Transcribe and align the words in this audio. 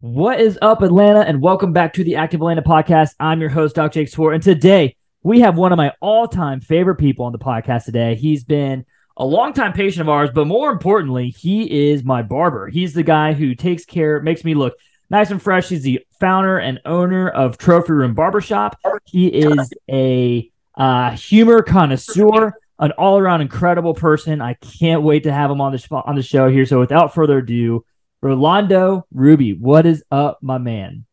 What 0.00 0.40
is 0.40 0.56
up, 0.62 0.82
Atlanta, 0.82 1.22
and 1.22 1.42
welcome 1.42 1.72
back 1.72 1.94
to 1.94 2.04
the 2.04 2.14
Active 2.14 2.40
Atlanta 2.40 2.62
podcast. 2.62 3.16
I'm 3.18 3.40
your 3.40 3.50
host, 3.50 3.74
Doc 3.74 3.90
Jake 3.90 4.08
Swore, 4.08 4.32
and 4.32 4.40
today 4.40 4.94
we 5.24 5.40
have 5.40 5.58
one 5.58 5.72
of 5.72 5.76
my 5.76 5.92
all-time 6.00 6.60
favorite 6.60 6.98
people 6.98 7.24
on 7.24 7.32
the 7.32 7.38
podcast 7.40 7.86
today. 7.86 8.14
He's 8.14 8.44
been 8.44 8.86
a 9.16 9.26
longtime 9.26 9.72
patient 9.72 10.02
of 10.02 10.08
ours, 10.08 10.30
but 10.32 10.46
more 10.46 10.70
importantly, 10.70 11.30
he 11.30 11.90
is 11.90 12.04
my 12.04 12.22
barber. 12.22 12.68
He's 12.68 12.94
the 12.94 13.02
guy 13.02 13.32
who 13.32 13.56
takes 13.56 13.84
care, 13.84 14.22
makes 14.22 14.44
me 14.44 14.54
look 14.54 14.74
nice 15.10 15.32
and 15.32 15.42
fresh. 15.42 15.68
He's 15.68 15.82
the 15.82 15.98
founder 16.20 16.58
and 16.58 16.78
owner 16.84 17.28
of 17.30 17.58
Trophy 17.58 17.94
Room 17.94 18.14
Barbershop. 18.14 18.78
He 19.04 19.26
is 19.26 19.72
a 19.90 20.48
uh, 20.76 21.10
humor 21.16 21.60
connoisseur, 21.62 22.52
an 22.78 22.92
all-around 22.92 23.40
incredible 23.40 23.94
person. 23.94 24.40
I 24.42 24.54
can't 24.54 25.02
wait 25.02 25.24
to 25.24 25.32
have 25.32 25.50
him 25.50 25.60
on 25.60 25.72
the 25.72 25.84
on 25.90 26.14
the 26.14 26.22
show 26.22 26.48
here. 26.48 26.66
So, 26.66 26.78
without 26.78 27.14
further 27.16 27.38
ado. 27.38 27.84
Rolando 28.22 29.06
Rubio, 29.12 29.56
what 29.56 29.86
is 29.86 30.02
up, 30.10 30.38
my 30.42 30.58
man? 30.58 31.04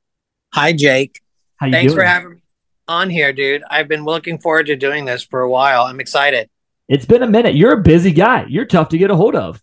Hi, 0.54 0.74
Jake. 0.74 1.22
How 1.58 1.68
you 1.68 1.74
Thanks 1.74 1.94
doing? 1.94 2.02
for 2.02 2.06
having 2.08 2.30
me 2.36 2.42
on 2.88 3.10
here, 3.10 3.32
dude. 3.32 3.64
I've 3.70 3.88
been 3.88 4.04
looking 4.04 4.40
forward 4.40 4.68
to 4.68 4.76
doing 4.76 5.06
this 5.06 5.24
for 5.24 5.42
a 5.42 5.50
while. 5.50 5.84
I'm 5.84 6.00
excited. 6.00 6.50
It's 6.88 7.06
been 7.06 7.24
a 7.24 7.28
minute. 7.28 7.56
You're 7.56 7.74
a 7.74 7.82
busy 7.82 8.12
guy. 8.12 8.46
You're 8.50 8.66
tough 8.66 8.90
to 8.90 8.98
get 8.98 9.12
a 9.12 9.16
hold 9.16 9.36
of. 9.36 9.62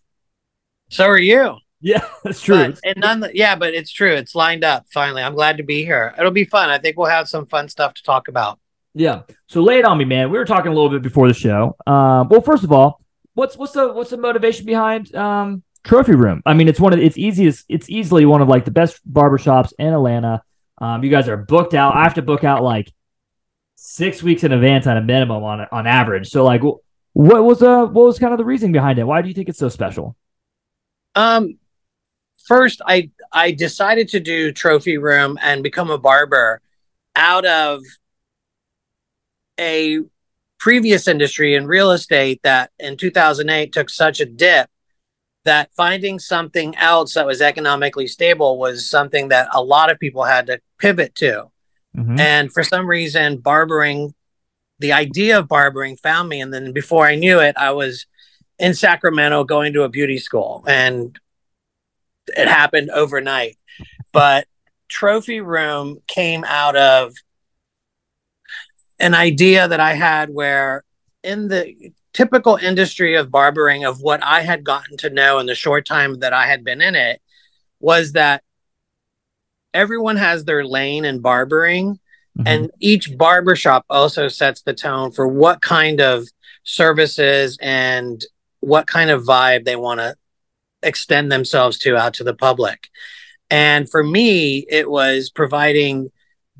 So 0.89 1.05
are 1.05 1.17
you. 1.17 1.57
Yeah, 1.81 2.05
that's 2.23 2.41
true. 2.41 2.55
But, 2.71 2.79
and 2.85 2.97
none, 2.97 3.25
yeah, 3.33 3.55
but 3.55 3.73
it's 3.73 3.91
true. 3.91 4.13
It's 4.13 4.35
lined 4.35 4.63
up 4.63 4.85
finally. 4.93 5.21
I'm 5.21 5.33
glad 5.33 5.57
to 5.57 5.63
be 5.63 5.83
here. 5.83 6.13
It'll 6.17 6.31
be 6.31 6.45
fun. 6.45 6.69
I 6.69 6.77
think 6.77 6.97
we'll 6.97 7.09
have 7.09 7.27
some 7.27 7.45
fun 7.45 7.67
stuff 7.67 7.93
to 7.95 8.03
talk 8.03 8.29
about. 8.29 8.59
yeah. 8.93 9.23
So 9.47 9.61
lay 9.61 9.79
it 9.79 9.85
on 9.85 9.97
me, 9.97 10.05
man. 10.05 10.31
We 10.31 10.37
were 10.37 10.45
talking 10.45 10.71
a 10.71 10.75
little 10.75 10.89
bit 10.89 11.01
before 11.01 11.27
the 11.27 11.33
show. 11.33 11.75
Um, 11.85 12.29
well, 12.29 12.41
first 12.41 12.63
of 12.63 12.71
all, 12.71 13.01
what's 13.33 13.57
what's 13.57 13.73
the 13.73 13.91
what's 13.91 14.11
the 14.11 14.17
motivation 14.17 14.65
behind 14.65 15.13
um 15.15 15.63
Trophy 15.83 16.15
Room? 16.15 16.41
I 16.45 16.53
mean, 16.53 16.67
it's 16.67 16.79
one 16.79 16.93
of 16.93 16.99
it's 16.99 17.17
easiest. 17.17 17.65
It's 17.69 17.89
easily 17.89 18.25
one 18.25 18.41
of 18.41 18.47
like 18.47 18.65
the 18.65 18.71
best 18.71 19.01
barbershops 19.11 19.73
in 19.77 19.87
Atlanta. 19.87 20.43
Um, 20.79 21.03
you 21.03 21.09
guys 21.09 21.27
are 21.27 21.37
booked 21.37 21.73
out. 21.73 21.95
I 21.95 22.03
have 22.03 22.15
to 22.15 22.21
book 22.21 22.43
out 22.43 22.63
like 22.63 22.91
six 23.75 24.23
weeks 24.23 24.43
in 24.43 24.53
advance 24.53 24.87
on 24.87 24.97
a 24.97 25.01
minimum 25.01 25.43
on 25.43 25.67
on 25.71 25.87
average. 25.87 26.29
So 26.29 26.43
like, 26.43 26.61
what 27.13 27.43
was 27.43 27.61
uh 27.61 27.85
what 27.85 28.05
was 28.05 28.17
kind 28.17 28.33
of 28.33 28.37
the 28.37 28.45
reasoning 28.45 28.71
behind 28.71 28.97
it? 28.97 29.03
Why 29.03 29.21
do 29.21 29.27
you 29.27 29.33
think 29.33 29.49
it's 29.49 29.59
so 29.59 29.69
special? 29.69 30.15
Um, 31.15 31.57
first, 32.47 32.81
I 32.85 33.11
I 33.31 33.51
decided 33.51 34.09
to 34.09 34.19
do 34.19 34.51
trophy 34.51 34.97
room 34.97 35.37
and 35.41 35.63
become 35.63 35.91
a 35.91 35.97
barber 35.97 36.61
out 37.15 37.45
of 37.45 37.81
a 39.59 39.99
previous 40.59 41.07
industry 41.09 41.55
in 41.55 41.67
real 41.67 41.91
estate 41.91 42.39
that 42.43 42.71
in 42.79 42.95
2008 42.95 43.73
took 43.73 43.89
such 43.89 44.21
a 44.21 44.25
dip 44.25 44.69
that 45.45 45.69
finding 45.75 46.19
something 46.19 46.75
else 46.77 47.13
that 47.13 47.25
was 47.25 47.41
economically 47.41 48.07
stable 48.07 48.57
was 48.57 48.89
something 48.89 49.27
that 49.29 49.47
a 49.53 49.63
lot 49.63 49.91
of 49.91 49.99
people 49.99 50.23
had 50.23 50.47
to 50.47 50.59
pivot 50.79 51.15
to. 51.15 51.51
Mhm. 51.95 52.19
And 52.19 52.51
for 52.51 52.63
some 52.63 52.87
reason, 52.87 53.37
barbering, 53.37 54.13
the 54.79 54.93
idea 54.93 55.39
of 55.39 55.47
barbering 55.47 55.97
found 55.97 56.29
me. 56.29 56.41
And 56.41 56.53
then 56.53 56.71
before 56.71 57.05
I 57.05 57.15
knew 57.15 57.39
it, 57.39 57.55
I 57.57 57.71
was 57.71 58.05
in 58.57 58.73
Sacramento 58.73 59.43
going 59.43 59.73
to 59.73 59.83
a 59.83 59.89
beauty 59.89 60.17
school. 60.17 60.63
And 60.67 61.17
it 62.37 62.47
happened 62.47 62.89
overnight. 62.91 63.57
But 64.11 64.47
Trophy 64.87 65.41
Room 65.41 66.01
came 66.07 66.43
out 66.45 66.75
of 66.75 67.13
an 68.99 69.13
idea 69.13 69.67
that 69.67 69.79
I 69.79 69.93
had 69.93 70.29
where 70.29 70.83
in 71.23 71.47
the 71.47 71.91
typical 72.13 72.55
industry 72.55 73.15
of 73.15 73.31
barbering 73.31 73.83
of 73.85 74.01
what 74.01 74.23
I 74.23 74.41
had 74.41 74.63
gotten 74.63 74.97
to 74.97 75.09
know 75.09 75.39
in 75.39 75.47
the 75.47 75.55
short 75.55 75.85
time 75.85 76.19
that 76.19 76.33
I 76.33 76.45
had 76.45 76.63
been 76.63 76.81
in 76.81 76.95
it 76.95 77.21
was 77.79 78.13
that 78.13 78.43
everyone 79.73 80.17
has 80.17 80.45
their 80.45 80.63
lane 80.65 81.05
in 81.05 81.19
barbering 81.19 81.99
Mhm. 82.37 82.43
and 82.47 82.71
each 82.79 83.15
barbershop 83.17 83.85
also 83.89 84.27
sets 84.27 84.61
the 84.61 84.73
tone 84.73 85.11
for 85.11 85.27
what 85.27 85.61
kind 85.61 86.01
of 86.01 86.27
services 86.63 87.57
and 87.61 88.25
what 88.59 88.87
kind 88.87 89.09
of 89.09 89.23
vibe 89.23 89.65
they 89.65 89.75
want 89.75 89.99
to 89.99 90.15
extend 90.81 91.31
themselves 91.31 91.77
to 91.79 91.95
out 91.95 92.13
to 92.15 92.23
the 92.23 92.33
public. 92.33 92.89
And 93.49 93.89
for 93.89 94.03
me, 94.03 94.65
it 94.69 94.89
was 94.89 95.29
providing 95.29 96.11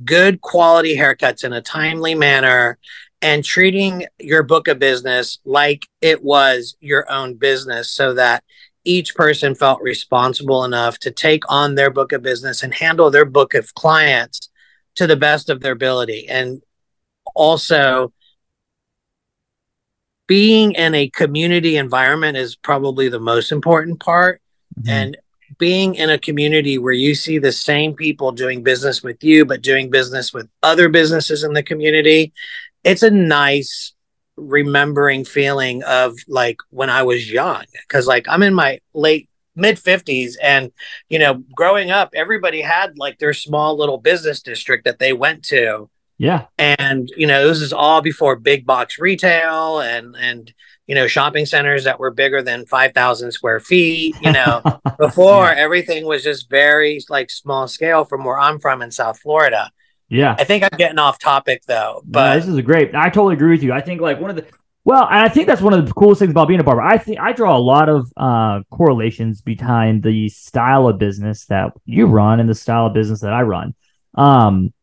good 0.03 0.41
quality 0.41 0.95
haircuts 0.95 1.43
in 1.43 1.53
a 1.53 1.61
timely 1.61 2.13
manner 2.15 2.77
and 3.23 3.43
treating 3.43 4.05
your 4.19 4.43
book 4.43 4.67
of 4.67 4.77
business 4.77 5.39
like 5.45 5.87
it 6.01 6.21
was 6.21 6.75
your 6.81 7.09
own 7.09 7.35
business 7.35 7.89
so 7.89 8.13
that 8.13 8.43
each 8.83 9.15
person 9.15 9.55
felt 9.55 9.81
responsible 9.81 10.65
enough 10.65 10.99
to 10.99 11.09
take 11.09 11.49
on 11.49 11.75
their 11.75 11.89
book 11.89 12.11
of 12.11 12.21
business 12.21 12.61
and 12.61 12.73
handle 12.73 13.09
their 13.09 13.23
book 13.23 13.53
of 13.53 13.73
clients 13.75 14.49
to 14.95 15.07
the 15.07 15.15
best 15.15 15.49
of 15.49 15.61
their 15.61 15.71
ability. 15.71 16.27
And 16.27 16.61
also, 17.33 18.11
being 20.27 20.73
in 20.73 20.93
a 20.93 21.09
community 21.09 21.77
environment 21.77 22.35
is 22.35 22.57
probably 22.57 23.07
the 23.07 23.21
most 23.21 23.53
important 23.53 24.01
part. 24.01 24.41
Mhm. 24.81 24.89
And 24.89 25.17
being 25.57 25.95
in 25.95 26.09
a 26.09 26.17
community 26.17 26.77
where 26.77 26.93
you 26.93 27.15
see 27.15 27.37
the 27.37 27.51
same 27.51 27.93
people 27.93 28.31
doing 28.31 28.63
business 28.63 29.03
with 29.03 29.23
you, 29.23 29.45
but 29.45 29.61
doing 29.61 29.89
business 29.89 30.33
with 30.33 30.49
other 30.61 30.89
businesses 30.89 31.43
in 31.43 31.53
the 31.53 31.63
community, 31.63 32.33
it's 32.83 33.03
a 33.03 33.11
nice 33.11 33.93
remembering 34.35 35.25
feeling 35.25 35.83
of 35.83 36.15
like 36.27 36.57
when 36.69 36.89
I 36.89 37.03
was 37.03 37.31
young. 37.31 37.63
Cause 37.87 38.07
like 38.07 38.25
I'm 38.27 38.43
in 38.43 38.53
my 38.53 38.79
late 38.93 39.29
mid 39.55 39.77
50s 39.77 40.33
and 40.41 40.71
you 41.09 41.19
know 41.19 41.43
growing 41.55 41.91
up 41.91 42.09
everybody 42.15 42.59
had 42.61 42.97
like 42.97 43.19
their 43.19 43.33
small 43.33 43.77
little 43.77 43.99
business 43.99 44.41
district 44.41 44.83
that 44.85 44.97
they 44.97 45.13
went 45.13 45.43
to 45.45 45.87
yeah, 46.17 46.45
and 46.57 47.07
you 47.17 47.27
know 47.27 47.47
this 47.47 47.61
is 47.61 47.71
all 47.73 48.01
before 48.01 48.35
big 48.35 48.65
box 48.65 48.97
retail 48.97 49.79
and 49.79 50.15
and 50.15 50.51
you 50.87 50.95
know 50.95 51.05
shopping 51.05 51.45
centers 51.45 51.83
that 51.83 51.99
were 51.99 52.09
bigger 52.09 52.41
than 52.41 52.65
5000 52.65 53.31
square 53.31 53.59
feet 53.59 54.15
you 54.21 54.31
know 54.31 54.61
before 54.99 55.45
Yeah. 55.45 55.55
everything 55.57 56.05
was 56.05 56.23
just 56.23 56.49
very 56.49 56.99
like 57.09 57.29
small 57.29 57.67
scale 57.67 58.05
from 58.05 58.23
where 58.23 58.39
i'm 58.39 58.59
from 58.59 58.81
in 58.81 58.89
south 58.89 59.19
florida 59.19 59.71
yeah. 60.13 60.35
i 60.39 60.43
think 60.43 60.63
i'm 60.63 60.77
getting 60.77 60.99
off 60.99 61.17
topic 61.19 61.63
though 61.65 62.01
But 62.05 62.35
this 62.35 62.47
is 62.47 62.55
a 62.55 62.61
great. 62.61 62.95
I 62.95 63.09
totally 63.09 63.33
agree 63.33 63.51
with 63.51 63.63
you. 63.63 63.73
I 63.73 63.81
think 63.81 63.99
like 64.01 64.19
one 64.21 64.29
of 64.29 64.35
the 64.37 64.45
well, 64.85 65.07
and 65.09 65.19
I 65.19 65.29
think 65.29 65.47
that's 65.47 65.61
one 65.61 65.73
of 65.73 65.85
the 65.87 65.93
coolest 65.93 66.19
things 66.19 66.31
about 66.31 66.49
being 66.49 66.59
a 66.59 66.63
barber. 66.63 66.81
I 66.81 66.97
think 66.97 67.17
I 67.17 67.31
draw 67.31 67.55
a 67.55 67.63
lot 67.73 67.87
of 67.87 68.11
uh, 68.17 68.63
correlations 68.69 69.41
behind 69.41 70.03
the 70.03 70.27
style 70.27 70.89
of 70.89 70.97
business 70.97 71.45
that 71.45 71.71
you 71.85 72.05
run 72.05 72.41
and 72.41 72.49
the 72.49 72.55
style 72.55 72.87
of 72.87 72.93
business 72.93 73.21
that 73.21 73.31
I 73.31 73.43
run. 73.43 73.75
Um, 74.15 74.73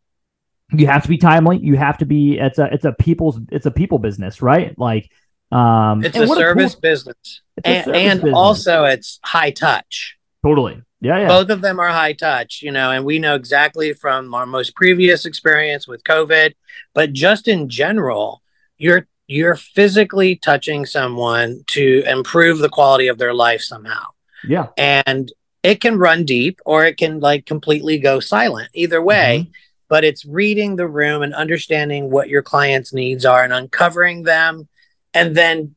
you 0.73 0.87
have 0.87 1.03
to 1.03 1.09
be 1.09 1.19
timely. 1.19 1.59
You 1.59 1.77
have 1.77 1.99
to 1.99 2.07
be. 2.07 2.39
It's 2.39 2.59
a 2.59 2.73
it's 2.73 2.87
a 2.87 2.93
people's 2.93 3.41
it's 3.53 3.67
a 3.67 3.71
people 3.71 3.99
business, 3.99 4.41
right? 4.41 4.77
Like, 4.79 5.11
um, 5.53 6.03
it's 6.03 6.17
a 6.17 6.27
service 6.27 6.75
cool- 6.75 6.81
business 6.81 7.43
a 7.65 7.69
and, 7.69 7.85
service 7.85 8.01
and 8.01 8.21
business. 8.21 8.35
also 8.35 8.85
it's 8.85 9.21
high 9.23 9.51
touch 9.51 10.17
totally, 10.43 10.81
yeah, 11.01 11.21
yeah, 11.21 11.29
both 11.29 11.49
of 11.49 11.61
them 11.61 11.81
are 11.81 11.89
high 11.89 12.13
touch 12.13 12.61
you 12.63 12.71
know 12.71 12.91
and 12.91 13.05
we 13.05 13.19
know 13.19 13.35
exactly 13.35 13.93
from 13.93 14.35
our 14.35 14.47
most 14.47 14.75
previous 14.75 15.25
experience 15.25 15.89
with 15.89 16.05
covid 16.05 16.55
but 16.95 17.13
just 17.13 17.49
in 17.49 17.69
general 17.69 18.43
you're 18.77 19.07
you're 19.31 19.55
physically 19.55 20.35
touching 20.35 20.85
someone 20.85 21.63
to 21.69 22.03
improve 22.05 22.59
the 22.59 22.69
quality 22.69 23.07
of 23.07 23.17
their 23.17 23.33
life 23.33 23.61
somehow. 23.61 24.03
Yeah. 24.43 24.69
and 24.77 25.31
it 25.63 25.83
can 25.83 25.99
run 25.99 26.25
deep 26.25 26.59
or 26.65 26.87
it 26.87 26.97
can 26.97 27.21
like 27.21 27.45
completely 27.45 27.99
go 27.99 28.21
silent 28.21 28.71
either 28.73 29.03
way 29.03 29.43
mm-hmm. 29.43 29.51
but 29.89 30.03
it's 30.03 30.25
reading 30.25 30.77
the 30.77 30.89
room 30.89 31.23
and 31.23 31.35
understanding 31.35 32.11
what 32.11 32.31
your 32.31 32.43
client's 32.43 32.95
needs 32.95 33.27
are 33.27 33.45
and 33.45 33.53
uncovering 33.53 34.23
them 34.23 34.67
and 35.13 35.37
then 35.37 35.77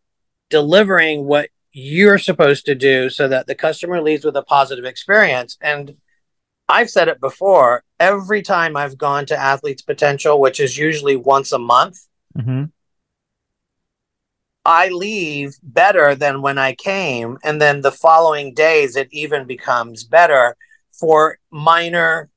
delivering 0.50 1.26
what 1.26 1.50
you're 1.74 2.18
supposed 2.18 2.66
to 2.68 2.76
do 2.76 3.10
so 3.10 3.28
that 3.28 3.48
the 3.48 3.56
customer 3.56 4.02
leaves 4.02 4.24
with 4.24 4.38
a 4.38 4.44
positive 4.44 4.86
experience. 4.86 5.58
And 5.60 5.98
I've 6.70 6.90
said 6.90 7.08
it 7.10 7.20
before 7.20 7.84
every 8.00 8.42
time 8.42 8.78
I've 8.78 8.98
gone 8.98 9.26
to 9.26 9.38
Athletes 9.38 9.82
Potential, 9.82 10.40
which 10.40 10.60
is 10.60 10.78
usually 10.78 11.16
once 11.16 11.52
a 11.52 11.60
month, 11.60 12.08
Mm-hmm. 12.38 12.66
I 14.66 14.90
leave 14.90 15.58
better 15.62 16.16
than 16.16 16.42
when 16.42 16.58
I 16.58 16.74
came. 16.74 17.38
And 17.44 17.62
then 17.62 17.82
the 17.82 17.92
following 17.92 18.54
days, 18.54 18.96
it 18.96 19.10
even 19.12 19.46
becomes 19.46 20.04
better 20.04 20.56
for 20.94 21.38
minor 21.52 22.30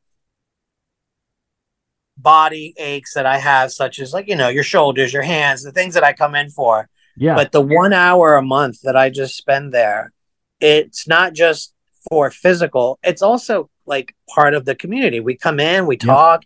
body 2.18 2.74
aches 2.78 3.14
that 3.14 3.26
I 3.26 3.38
have, 3.38 3.70
such 3.70 4.00
as 4.00 4.12
like, 4.12 4.26
you 4.26 4.34
know, 4.34 4.48
your 4.48 4.64
shoulders, 4.64 5.12
your 5.12 5.22
hands, 5.22 5.62
the 5.62 5.70
things 5.70 5.94
that 5.94 6.04
I 6.04 6.12
come 6.12 6.34
in 6.34 6.50
for. 6.50 6.88
Yeah. 7.16 7.34
But 7.34 7.52
the 7.52 7.60
one 7.60 7.92
hour 7.92 8.34
a 8.34 8.42
month 8.42 8.82
that 8.82 8.96
I 8.96 9.10
just 9.10 9.36
spend 9.36 9.72
there, 9.72 10.12
it's 10.60 11.08
not 11.08 11.32
just 11.32 11.72
for 12.08 12.30
physical, 12.30 12.98
it's 13.02 13.22
also 13.22 13.68
like 13.86 14.14
part 14.28 14.54
of 14.54 14.64
the 14.64 14.74
community. 14.74 15.20
We 15.20 15.36
come 15.36 15.60
in, 15.60 15.86
we 15.86 15.96
talk, 15.96 16.44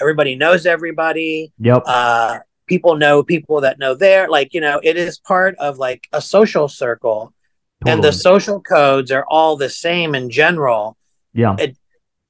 everybody 0.00 0.34
knows 0.34 0.66
everybody. 0.66 1.52
yep. 1.58 1.82
Uh, 1.86 2.40
people 2.66 2.96
know 2.96 3.22
people 3.22 3.60
that 3.62 3.78
know 3.78 3.94
there. 3.94 4.28
Like, 4.28 4.54
you 4.54 4.60
know, 4.60 4.80
it 4.82 4.96
is 4.96 5.18
part 5.18 5.56
of 5.56 5.78
like 5.78 6.06
a 6.12 6.22
social 6.22 6.68
circle. 6.68 7.32
And 7.84 8.02
the 8.02 8.12
social 8.12 8.60
codes 8.60 9.10
are 9.10 9.26
all 9.28 9.56
the 9.56 9.68
same 9.68 10.14
in 10.14 10.30
general 10.30 10.96
yeah. 11.34 11.56
It, 11.58 11.76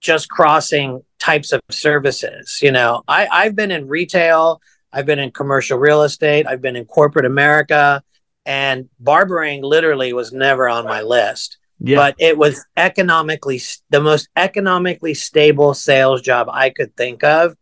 just 0.00 0.28
crossing 0.28 1.02
types 1.18 1.52
of 1.52 1.60
services. 1.70 2.58
You 2.60 2.72
know, 2.72 3.02
I, 3.06 3.28
I've 3.30 3.54
been 3.54 3.70
in 3.70 3.86
retail, 3.86 4.60
I've 4.92 5.06
been 5.06 5.18
in 5.18 5.30
commercial 5.30 5.78
real 5.78 6.02
estate, 6.02 6.46
I've 6.46 6.60
been 6.62 6.76
in 6.76 6.84
corporate 6.84 7.24
America, 7.24 8.02
and 8.44 8.88
barbering 9.00 9.62
literally 9.62 10.12
was 10.12 10.32
never 10.32 10.68
on 10.68 10.84
my 10.84 11.02
list. 11.02 11.58
Yeah. 11.80 11.96
But 11.96 12.14
it 12.18 12.38
was 12.38 12.64
economically 12.76 13.60
the 13.90 14.00
most 14.00 14.28
economically 14.36 15.14
stable 15.14 15.74
sales 15.74 16.22
job 16.22 16.48
I 16.52 16.70
could 16.70 16.96
think 16.96 17.24
of 17.24 17.56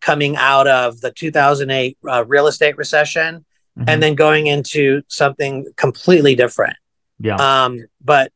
coming 0.00 0.36
out 0.36 0.66
of 0.68 1.00
the 1.00 1.10
2008 1.10 1.96
uh, 2.08 2.24
real 2.26 2.46
estate 2.46 2.76
recession 2.76 3.44
Mhm. 3.78 3.84
and 3.88 4.02
then 4.02 4.14
going 4.14 4.46
into 4.46 5.02
something 5.08 5.66
completely 5.76 6.36
different. 6.36 6.76
yeah. 7.18 7.36
Um, 7.64 7.86
but 8.00 8.30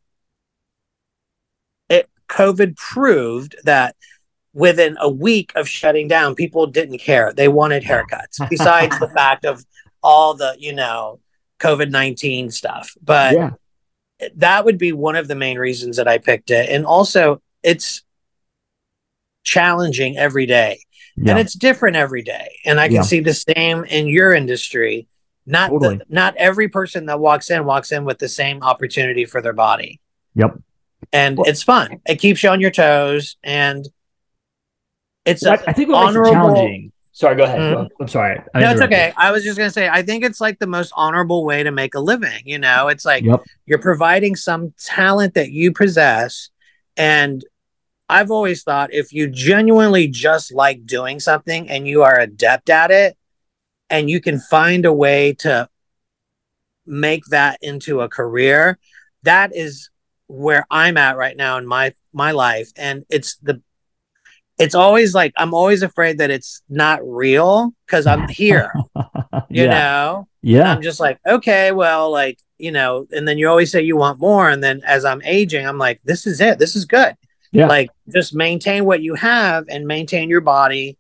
it 1.88 2.08
COVID 2.28 2.76
proved 2.76 3.54
that 3.64 3.94
within 4.54 4.96
a 5.00 5.08
week 5.10 5.52
of 5.54 5.68
shutting 5.68 6.08
down, 6.08 6.34
people 6.34 6.66
didn't 6.66 6.98
care. 6.98 7.32
They 7.32 7.48
wanted 7.48 7.82
haircuts, 7.82 8.48
besides 8.48 8.98
the 8.98 9.08
fact 9.14 9.44
of 9.44 9.64
all 10.02 10.34
the, 10.34 10.56
you 10.58 10.72
know, 10.72 11.20
COVID 11.60 11.90
19 11.90 12.50
stuff. 12.50 12.94
But 13.02 13.34
yeah. 13.34 13.50
that 14.36 14.64
would 14.64 14.78
be 14.78 14.92
one 14.92 15.16
of 15.16 15.28
the 15.28 15.34
main 15.34 15.58
reasons 15.58 15.96
that 15.96 16.08
I 16.08 16.18
picked 16.18 16.50
it. 16.50 16.68
And 16.70 16.86
also, 16.86 17.42
it's 17.62 18.02
challenging 19.44 20.16
every 20.18 20.46
day 20.46 20.80
Yeah. 21.16 21.32
and 21.32 21.40
it's 21.40 21.54
different 21.54 21.96
every 21.96 22.22
day. 22.22 22.58
And 22.64 22.78
I 22.78 22.88
can 22.88 22.96
Yeah. 22.96 23.02
see 23.02 23.20
the 23.20 23.34
same 23.34 23.84
in 23.84 24.06
your 24.08 24.32
industry. 24.32 25.08
Not 25.46 25.70
Totally. 25.70 25.96
the, 25.96 26.04
not 26.10 26.36
every 26.36 26.68
person 26.68 27.06
that 27.06 27.18
walks 27.20 27.50
in 27.50 27.64
walks 27.64 27.90
in 27.90 28.04
with 28.04 28.18
the 28.18 28.28
same 28.28 28.62
opportunity 28.62 29.24
for 29.24 29.40
their 29.40 29.54
body, 29.54 30.00
Yep. 30.34 30.58
and 31.12 31.38
Well- 31.38 31.48
it's 31.48 31.62
fun. 31.62 32.00
It 32.06 32.16
keeps 32.16 32.42
you 32.42 32.50
on 32.50 32.60
your 32.60 32.70
toes, 32.70 33.36
and 33.42 33.88
it's 35.28 35.44
I, 35.46 35.54
a, 35.54 35.58
I 35.68 35.72
think 35.72 35.88
what 35.90 36.04
makes 36.06 36.14
it 36.16 36.18
honorable- 36.18 36.32
challenging. 36.54 36.92
Sorry, 37.12 37.34
go 37.34 37.42
ahead. 37.44 37.58
Mhm. 37.58 37.88
I'm 38.00 38.06
sorry. 38.06 38.38
I 38.54 38.60
no, 38.60 38.66
it's 38.70 38.74
interrupted. 38.80 38.92
okay. 38.92 39.12
I 39.16 39.32
was 39.32 39.42
just 39.42 39.58
gonna 39.58 39.70
say, 39.70 39.88
I 39.88 40.02
think 40.02 40.24
it's 40.24 40.40
like 40.40 40.60
the 40.60 40.68
most 40.68 40.92
honorable 40.94 41.44
way 41.44 41.64
to 41.64 41.72
make 41.72 41.96
a 41.96 42.00
living. 42.00 42.42
You 42.44 42.60
know, 42.60 42.86
it's 42.86 43.04
like 43.04 43.24
Yep. 43.24 43.42
you're 43.66 43.80
providing 43.80 44.36
some 44.36 44.72
talent 44.84 45.34
that 45.34 45.50
you 45.50 45.72
possess, 45.72 46.50
and 46.96 47.44
I've 48.08 48.30
always 48.30 48.62
thought 48.62 48.94
if 48.94 49.12
you 49.12 49.28
genuinely 49.28 50.06
just 50.06 50.54
like 50.54 50.86
doing 50.86 51.18
something 51.18 51.68
and 51.68 51.88
you 51.88 52.02
are 52.04 52.18
adept 52.20 52.70
at 52.70 52.92
it, 52.92 53.16
and 53.90 54.08
you 54.08 54.20
can 54.20 54.38
find 54.38 54.84
a 54.84 54.92
way 54.92 55.32
to 55.40 55.68
make 56.86 57.24
that 57.26 57.58
into 57.62 58.00
a 58.00 58.08
career, 58.08 58.78
that 59.24 59.54
is 59.54 59.90
where 60.28 60.64
I'm 60.70 60.96
at 60.96 61.16
right 61.16 61.36
now 61.36 61.58
in 61.58 61.66
my 61.66 61.94
my 62.12 62.30
life, 62.30 62.70
and 62.76 63.04
it's 63.10 63.36
the 63.38 63.60
it's 64.58 64.74
always 64.74 65.14
like 65.14 65.32
I'm 65.36 65.54
always 65.54 65.82
afraid 65.82 66.18
that 66.18 66.30
it's 66.30 66.62
not 66.68 67.00
real 67.02 67.72
because 67.86 68.06
I'm 68.06 68.28
here, 68.28 68.72
you 69.48 69.64
yeah. 69.64 69.70
know. 69.70 70.28
Yeah. 70.42 70.72
I'm 70.72 70.82
just 70.82 71.00
like, 71.00 71.18
okay, 71.26 71.72
well, 71.72 72.10
like, 72.10 72.38
you 72.58 72.72
know, 72.72 73.06
and 73.12 73.26
then 73.26 73.38
you 73.38 73.48
always 73.48 73.70
say 73.70 73.82
you 73.82 73.96
want 73.96 74.20
more. 74.20 74.48
And 74.48 74.62
then 74.62 74.82
as 74.84 75.04
I'm 75.04 75.22
aging, 75.22 75.66
I'm 75.66 75.78
like, 75.78 76.00
this 76.04 76.26
is 76.26 76.40
it. 76.40 76.58
This 76.58 76.76
is 76.76 76.84
good. 76.84 77.14
Yeah. 77.52 77.66
Like, 77.66 77.90
just 78.12 78.34
maintain 78.34 78.84
what 78.84 79.02
you 79.02 79.14
have 79.14 79.64
and 79.68 79.86
maintain 79.86 80.28
your 80.28 80.40
body. 80.40 80.96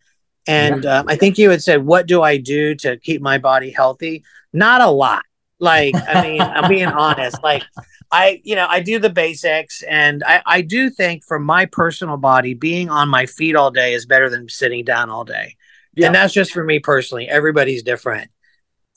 And 0.46 0.86
um, 0.86 1.06
I 1.08 1.16
think 1.16 1.36
you 1.36 1.50
had 1.50 1.62
said, 1.62 1.84
what 1.84 2.06
do 2.06 2.22
I 2.22 2.38
do 2.38 2.74
to 2.76 2.96
keep 2.96 3.20
my 3.20 3.38
body 3.38 3.70
healthy? 3.70 4.24
Not 4.52 4.80
a 4.80 4.88
lot. 4.88 5.24
Like, 5.58 5.94
I 5.96 6.22
mean, 6.22 6.40
I'm 6.40 6.68
being 6.68 6.86
honest. 6.86 7.42
Like, 7.42 7.64
I, 8.10 8.40
you 8.44 8.54
know, 8.54 8.66
I 8.68 8.80
do 8.80 8.98
the 8.98 9.10
basics. 9.10 9.82
And 9.82 10.22
I, 10.24 10.42
I 10.46 10.60
do 10.62 10.88
think 10.88 11.24
for 11.24 11.38
my 11.38 11.66
personal 11.66 12.16
body, 12.16 12.54
being 12.54 12.90
on 12.90 13.08
my 13.08 13.26
feet 13.26 13.56
all 13.56 13.70
day 13.70 13.94
is 13.94 14.06
better 14.06 14.30
than 14.30 14.48
sitting 14.48 14.84
down 14.84 15.10
all 15.10 15.24
day. 15.24 15.56
Yeah. 15.94 16.06
And 16.06 16.14
that's 16.14 16.32
just 16.32 16.52
for 16.52 16.62
me 16.62 16.78
personally. 16.78 17.28
Everybody's 17.28 17.82
different. 17.82 18.30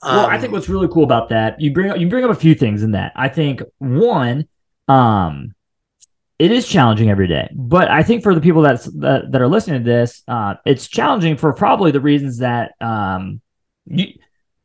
Well, 0.02 0.26
I 0.26 0.36
Um, 0.36 0.40
think 0.40 0.52
what's 0.52 0.68
really 0.68 0.88
cool 0.88 1.04
about 1.04 1.28
that, 1.28 1.60
you 1.60 1.72
bring 1.72 1.90
up 1.90 1.98
you 1.98 2.08
bring 2.08 2.24
up 2.24 2.30
a 2.30 2.34
few 2.34 2.54
things 2.54 2.82
in 2.82 2.92
that. 2.92 3.12
I 3.14 3.28
think 3.28 3.62
one, 3.78 4.48
um, 4.88 5.54
it 6.38 6.50
is 6.50 6.66
challenging 6.66 7.08
every 7.08 7.28
day, 7.28 7.48
but 7.54 7.88
I 7.88 8.02
think 8.02 8.24
for 8.24 8.34
the 8.34 8.40
people 8.40 8.62
that's, 8.62 8.86
that 8.98 9.30
that 9.30 9.40
are 9.40 9.46
listening 9.46 9.84
to 9.84 9.88
this, 9.88 10.24
uh, 10.26 10.54
it's 10.66 10.88
challenging 10.88 11.36
for 11.36 11.52
probably 11.52 11.92
the 11.92 12.00
reasons 12.00 12.38
that 12.38 12.72
um, 12.80 13.40
you 13.86 14.14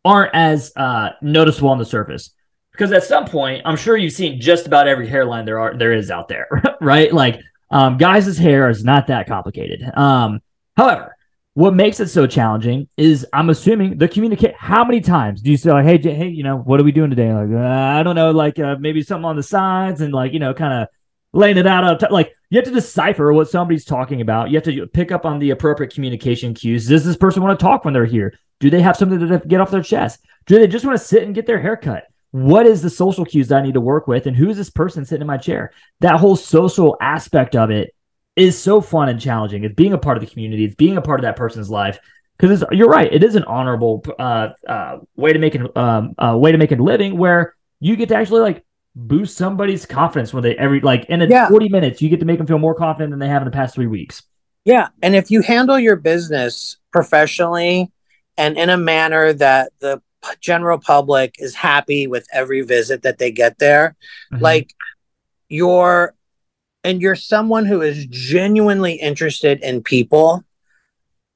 aren't 0.07 0.33
as 0.33 0.71
uh, 0.77 1.09
noticeable 1.21 1.69
on 1.69 1.77
the 1.77 1.85
surface. 1.85 2.31
Because 2.71 2.91
at 2.91 3.03
some 3.03 3.25
point, 3.25 3.63
I'm 3.65 3.75
sure 3.75 3.97
you've 3.97 4.13
seen 4.13 4.39
just 4.39 4.65
about 4.67 4.87
every 4.87 5.07
hairline 5.07 5.45
there 5.45 5.59
are 5.59 5.75
there 5.75 5.93
is 5.93 6.09
out 6.11 6.27
there, 6.27 6.47
right? 6.81 7.11
Like, 7.11 7.41
um, 7.71 7.97
guys' 7.97 8.37
hair 8.37 8.69
is 8.69 8.83
not 8.83 9.07
that 9.07 9.27
complicated. 9.27 9.83
Um, 9.95 10.41
however, 10.77 11.15
what 11.55 11.73
makes 11.73 11.99
it 11.99 12.07
so 12.07 12.27
challenging 12.27 12.87
is 12.95 13.25
I'm 13.33 13.49
assuming 13.49 13.97
the 13.97 14.07
communicate. 14.07 14.53
How 14.55 14.85
many 14.85 15.01
times 15.01 15.41
do 15.41 15.49
you 15.49 15.57
say, 15.57 15.71
like, 15.71 15.85
"Hey, 15.85 15.97
J- 15.97 16.13
hey, 16.13 16.27
you 16.27 16.43
know, 16.43 16.57
what 16.57 16.79
are 16.79 16.83
we 16.83 16.91
doing 16.91 17.09
today?" 17.09 17.33
Like, 17.33 17.49
uh, 17.49 17.67
I 17.99 18.03
don't 18.03 18.15
know, 18.15 18.29
like 18.31 18.59
uh, 18.59 18.75
maybe 18.79 19.01
something 19.01 19.25
on 19.25 19.35
the 19.35 19.43
sides 19.43 20.01
and 20.01 20.13
like 20.13 20.33
you 20.33 20.39
know, 20.39 20.53
kind 20.53 20.83
of 20.83 20.87
laying 21.33 21.57
it 21.57 21.67
out. 21.67 22.03
on. 22.03 22.11
Like 22.11 22.33
you 22.49 22.57
have 22.57 22.65
to 22.65 22.71
decipher 22.71 23.33
what 23.33 23.49
somebody's 23.49 23.85
talking 23.85 24.21
about. 24.21 24.49
You 24.49 24.57
have 24.57 24.63
to 24.65 24.87
pick 24.87 25.11
up 25.11 25.25
on 25.25 25.39
the 25.39 25.51
appropriate 25.51 25.93
communication 25.93 26.53
cues. 26.53 26.87
Does 26.87 27.05
this 27.05 27.17
person 27.17 27.43
want 27.43 27.59
to 27.59 27.63
talk 27.63 27.85
when 27.85 27.93
they're 27.93 28.05
here? 28.05 28.33
Do 28.59 28.69
they 28.69 28.81
have 28.81 28.97
something 28.97 29.19
to 29.19 29.41
get 29.47 29.61
off 29.61 29.71
their 29.71 29.83
chest? 29.83 30.25
Do 30.45 30.57
they 30.57 30.67
just 30.67 30.85
want 30.85 30.97
to 30.97 31.03
sit 31.03 31.23
and 31.23 31.35
get 31.35 31.45
their 31.45 31.59
hair 31.59 31.77
cut? 31.77 32.05
What 32.31 32.65
is 32.65 32.81
the 32.81 32.89
social 32.89 33.25
cues 33.25 33.47
that 33.47 33.59
I 33.59 33.61
need 33.61 33.75
to 33.75 33.81
work 33.81 34.07
with? 34.07 34.27
And 34.27 34.35
who 34.35 34.49
is 34.49 34.57
this 34.57 34.69
person 34.69 35.05
sitting 35.05 35.21
in 35.21 35.27
my 35.27 35.37
chair? 35.37 35.71
That 36.01 36.19
whole 36.19 36.35
social 36.35 36.97
aspect 37.01 37.55
of 37.55 37.69
it 37.69 37.93
is 38.35 38.57
so 38.57 38.81
fun 38.81 39.09
and 39.09 39.19
challenging. 39.19 39.63
It's 39.63 39.75
being 39.75 39.93
a 39.93 39.97
part 39.97 40.17
of 40.17 40.21
the 40.21 40.29
community. 40.29 40.65
It's 40.65 40.75
being 40.75 40.97
a 40.97 41.01
part 41.01 41.19
of 41.19 41.23
that 41.23 41.35
person's 41.35 41.69
life. 41.69 41.99
Because 42.37 42.63
you're 42.71 42.89
right, 42.89 43.11
it 43.11 43.23
is 43.23 43.35
an 43.35 43.43
honorable 43.45 44.05
uh, 44.19 44.49
uh, 44.67 44.99
way 45.15 45.33
to 45.33 45.39
make 45.39 45.55
it 45.55 45.75
um, 45.75 46.13
uh, 46.19 46.37
way 46.37 46.51
to 46.51 46.57
make 46.59 46.71
a 46.71 46.75
living 46.75 47.17
where 47.17 47.55
you 47.79 47.95
get 47.95 48.09
to 48.09 48.15
actually 48.15 48.41
like 48.41 48.63
boost 48.99 49.37
somebody's 49.37 49.85
confidence 49.85 50.33
when 50.33 50.41
they 50.43 50.55
every 50.57 50.79
like 50.81 51.05
in 51.05 51.21
Yeah. 51.21 51.47
40 51.49 51.69
minutes 51.69 52.01
you 52.01 52.09
get 52.09 52.19
to 52.19 52.25
make 52.25 52.39
them 52.39 52.47
feel 52.47 52.57
more 52.57 52.73
confident 52.73 53.11
than 53.11 53.19
they 53.19 53.27
have 53.27 53.41
in 53.43 53.45
the 53.45 53.51
past 53.51 53.75
three 53.75 53.85
weeks. 53.87 54.23
Yeah. 54.65 54.87
And 55.03 55.15
if 55.15 55.29
you 55.29 55.41
handle 55.41 55.77
your 55.79 55.95
business 55.95 56.77
professionally 56.91 57.91
and 58.37 58.57
in 58.57 58.69
a 58.69 58.77
manner 58.77 59.33
that 59.33 59.71
the 59.79 60.01
general 60.41 60.79
public 60.79 61.35
is 61.37 61.53
happy 61.53 62.07
with 62.07 62.25
every 62.33 62.61
visit 62.61 63.03
that 63.03 63.19
they 63.19 63.31
get 63.31 63.59
there, 63.59 63.95
Mhm. 64.33 64.41
like 64.41 64.71
you're, 65.47 66.15
and 66.83 67.01
you're 67.01 67.15
someone 67.15 67.65
who 67.65 67.81
is 67.81 68.05
genuinely 68.07 68.93
interested 68.93 69.59
in 69.61 69.83
people, 69.83 70.43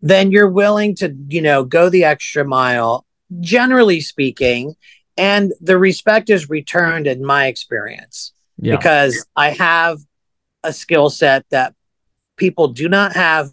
then 0.02 0.32
you're 0.32 0.50
willing 0.50 0.96
to, 0.96 1.16
you 1.30 1.42
know, 1.42 1.64
go 1.64 1.90
the 1.90 2.04
extra 2.04 2.44
mile, 2.44 3.06
generally 3.40 4.02
speaking. 4.02 4.76
And 5.18 5.54
the 5.60 5.78
respect 5.78 6.30
is 6.30 6.50
returned 6.50 7.08
in 7.08 7.24
my 7.26 7.48
experience 7.48 8.34
yeah, 8.58 8.76
because 8.76 9.26
I 9.36 9.52
have 9.52 10.00
a 10.64 10.72
skill 10.72 11.10
set 11.10 11.46
that 11.50 11.74
people 12.38 12.70
do 12.70 12.88
not 12.88 13.14
have, 13.14 13.52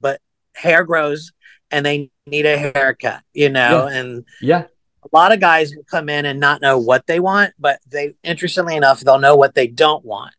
but 0.00 0.20
hair 0.54 0.84
grows 0.84 1.32
and 1.70 1.84
they 1.84 2.10
need 2.26 2.46
a 2.46 2.58
haircut, 2.58 3.22
you 3.32 3.48
know, 3.48 3.86
and 3.86 4.24
yeah, 4.40 4.64
a 5.02 5.08
lot 5.16 5.32
of 5.32 5.40
guys 5.40 5.74
will 5.74 5.84
come 5.84 6.08
in 6.08 6.24
and 6.24 6.40
not 6.40 6.60
know 6.60 6.78
what 6.78 7.06
they 7.06 7.20
want, 7.20 7.54
but 7.58 7.80
they 7.88 8.14
interestingly 8.22 8.76
enough, 8.76 9.00
they'll 9.00 9.18
know 9.18 9.36
what 9.36 9.54
they 9.54 9.66
don't 9.68 10.04
want. 10.04 10.34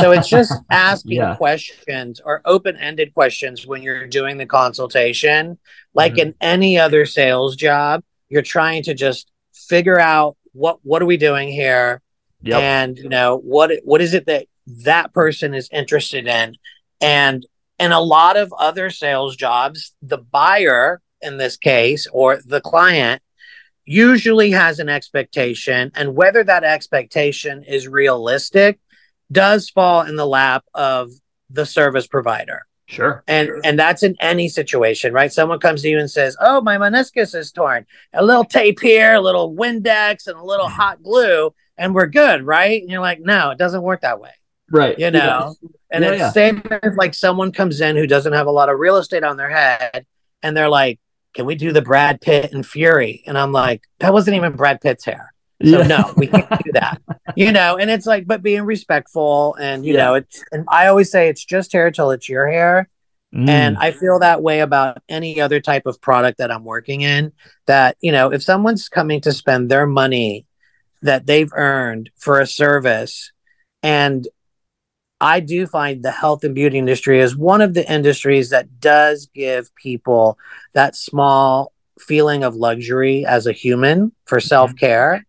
So 0.00 0.12
it's 0.12 0.28
just 0.28 0.52
asking 0.70 1.16
Yeah. 1.16 1.34
questions 1.36 2.20
or 2.24 2.42
open 2.44 2.76
ended 2.76 3.14
questions 3.14 3.66
when 3.66 3.82
you're 3.82 4.06
doing 4.06 4.36
the 4.38 4.46
consultation. 4.46 5.58
Like 5.94 6.14
Mhm. 6.14 6.18
in 6.18 6.34
any 6.40 6.78
other 6.78 7.06
sales 7.06 7.56
job, 7.56 8.02
you're 8.28 8.42
trying 8.42 8.82
to 8.84 8.94
just 8.94 9.30
figure 9.68 9.98
out 9.98 10.36
what 10.52 10.78
what 10.82 11.02
are 11.02 11.06
we 11.06 11.16
doing 11.16 11.48
here? 11.48 12.00
Yep. 12.44 12.60
and 12.60 12.98
you 12.98 13.08
know 13.08 13.36
what 13.36 13.70
what 13.84 14.02
is 14.02 14.14
it 14.14 14.26
that 14.26 14.46
that 14.66 15.12
person 15.14 15.54
is 15.54 15.68
interested 15.72 16.26
in? 16.26 16.56
And 17.00 17.46
in 17.78 17.92
a 17.92 18.00
lot 18.00 18.36
of 18.36 18.52
other 18.58 18.90
sales 18.90 19.36
jobs 19.36 19.94
the 20.00 20.18
buyer 20.18 21.00
in 21.20 21.36
this 21.36 21.56
case 21.56 22.06
or 22.12 22.38
the 22.44 22.60
client 22.60 23.22
usually 23.84 24.52
has 24.52 24.78
an 24.78 24.88
expectation 24.88 25.90
and 25.96 26.14
whether 26.14 26.44
that 26.44 26.62
expectation 26.62 27.64
is 27.64 27.88
realistic 27.88 28.78
does 29.30 29.68
fall 29.68 30.02
in 30.02 30.14
the 30.14 30.26
lap 30.26 30.64
of 30.74 31.10
the 31.50 31.66
service 31.66 32.06
provider 32.06 32.62
Sure. 32.86 33.22
and 33.26 33.48
and 33.64 33.78
that's 33.78 34.02
in 34.02 34.16
any 34.20 34.48
situation 34.48 35.12
right? 35.12 35.32
Someone 35.32 35.60
comes 35.60 35.82
to 35.82 35.88
you 35.88 35.98
and 35.98 36.10
says 36.10 36.36
oh 36.40 36.60
my 36.60 36.76
meniscus 36.76 37.34
is 37.34 37.50
torn. 37.52 37.86
A 38.12 38.24
little 38.24 38.44
tape 38.44 38.80
here 38.80 39.14
a 39.14 39.20
little 39.20 39.54
windex 39.54 40.26
and 40.26 40.36
a 40.36 40.44
little 40.44 40.68
hot 40.68 41.02
glue 41.02 41.54
and 41.78 41.94
we're 41.94 42.06
good 42.06 42.44
right? 42.44 42.82
And 42.82 42.90
you're 42.90 43.00
like 43.00 43.20
no 43.20 43.50
it 43.50 43.58
doesn't 43.58 43.82
work 43.82 44.02
that 44.02 44.20
way. 44.20 44.30
Right. 44.70 44.98
you 44.98 45.10
know? 45.10 45.54
And 45.90 46.04
Yeah, 46.04 46.10
it's 46.10 46.18
yeah. 46.18 46.30
same 46.32 46.62
if 46.70 46.96
like 46.96 47.14
someone 47.14 47.52
comes 47.52 47.80
in 47.80 47.96
who 47.96 48.06
doesn't 48.06 48.32
have 48.32 48.46
a 48.46 48.50
lot 48.52 48.68
of 48.68 48.78
real 48.78 48.96
estate 48.96 49.24
on 49.24 49.36
their 49.36 49.50
head 49.50 50.04
and 50.42 50.56
they're 50.56 50.68
like 50.68 50.98
can 51.34 51.46
we 51.46 51.54
do 51.54 51.72
the 51.72 51.80
brad 51.80 52.20
pitt 52.20 52.52
and 52.52 52.66
fury? 52.66 53.22
And 53.26 53.38
i'm 53.38 53.52
like 53.52 53.84
that 54.00 54.12
wasn't 54.12 54.36
even 54.36 54.52
brad 54.52 54.80
pitt's 54.82 55.04
hair 55.04 55.31
so 55.64 55.80
Yeah. 55.80 55.86
no, 55.86 56.12
we 56.16 56.26
can't 56.26 56.48
do 56.64 56.72
that. 56.72 57.00
You 57.36 57.52
know, 57.52 57.76
and 57.76 57.90
it's 57.90 58.06
like, 58.06 58.26
but 58.26 58.42
being 58.42 58.62
respectful 58.62 59.54
and 59.60 59.84
you 59.84 59.94
Yeah. 59.94 60.04
know, 60.04 60.14
it's 60.14 60.44
and 60.52 60.64
I 60.68 60.88
always 60.88 61.10
say 61.10 61.28
it's 61.28 61.44
just 61.44 61.72
hair 61.72 61.90
till 61.90 62.10
it's 62.10 62.28
your 62.28 62.48
hair. 62.50 62.88
Mm. 63.34 63.48
And 63.48 63.78
I 63.78 63.92
feel 63.92 64.18
that 64.18 64.42
way 64.42 64.60
about 64.60 64.98
any 65.08 65.40
other 65.40 65.60
type 65.60 65.86
of 65.86 66.00
product 66.00 66.38
that 66.38 66.50
I'm 66.50 66.64
working 66.64 67.00
in. 67.00 67.32
That, 67.66 67.96
you 68.00 68.12
know, 68.12 68.30
if 68.32 68.42
someone's 68.42 68.88
coming 68.88 69.20
to 69.22 69.32
spend 69.32 69.70
their 69.70 69.86
money 69.86 70.44
that 71.00 71.26
they've 71.26 71.50
earned 71.54 72.10
for 72.16 72.40
a 72.40 72.46
service, 72.46 73.32
and 73.82 74.28
I 75.20 75.40
do 75.40 75.66
find 75.66 76.02
the 76.02 76.10
health 76.10 76.44
and 76.44 76.54
beauty 76.54 76.78
industry 76.78 77.20
is 77.20 77.36
one 77.36 77.60
of 77.62 77.74
the 77.74 77.90
industries 77.90 78.50
that 78.50 78.80
does 78.80 79.26
give 79.34 79.74
people 79.76 80.36
that 80.74 80.94
small 80.96 81.72
feeling 81.98 82.42
of 82.42 82.56
luxury 82.56 83.24
as 83.24 83.46
a 83.46 83.52
human 83.52 84.12
for 84.26 84.40
self 84.40 84.74
care 84.76 85.24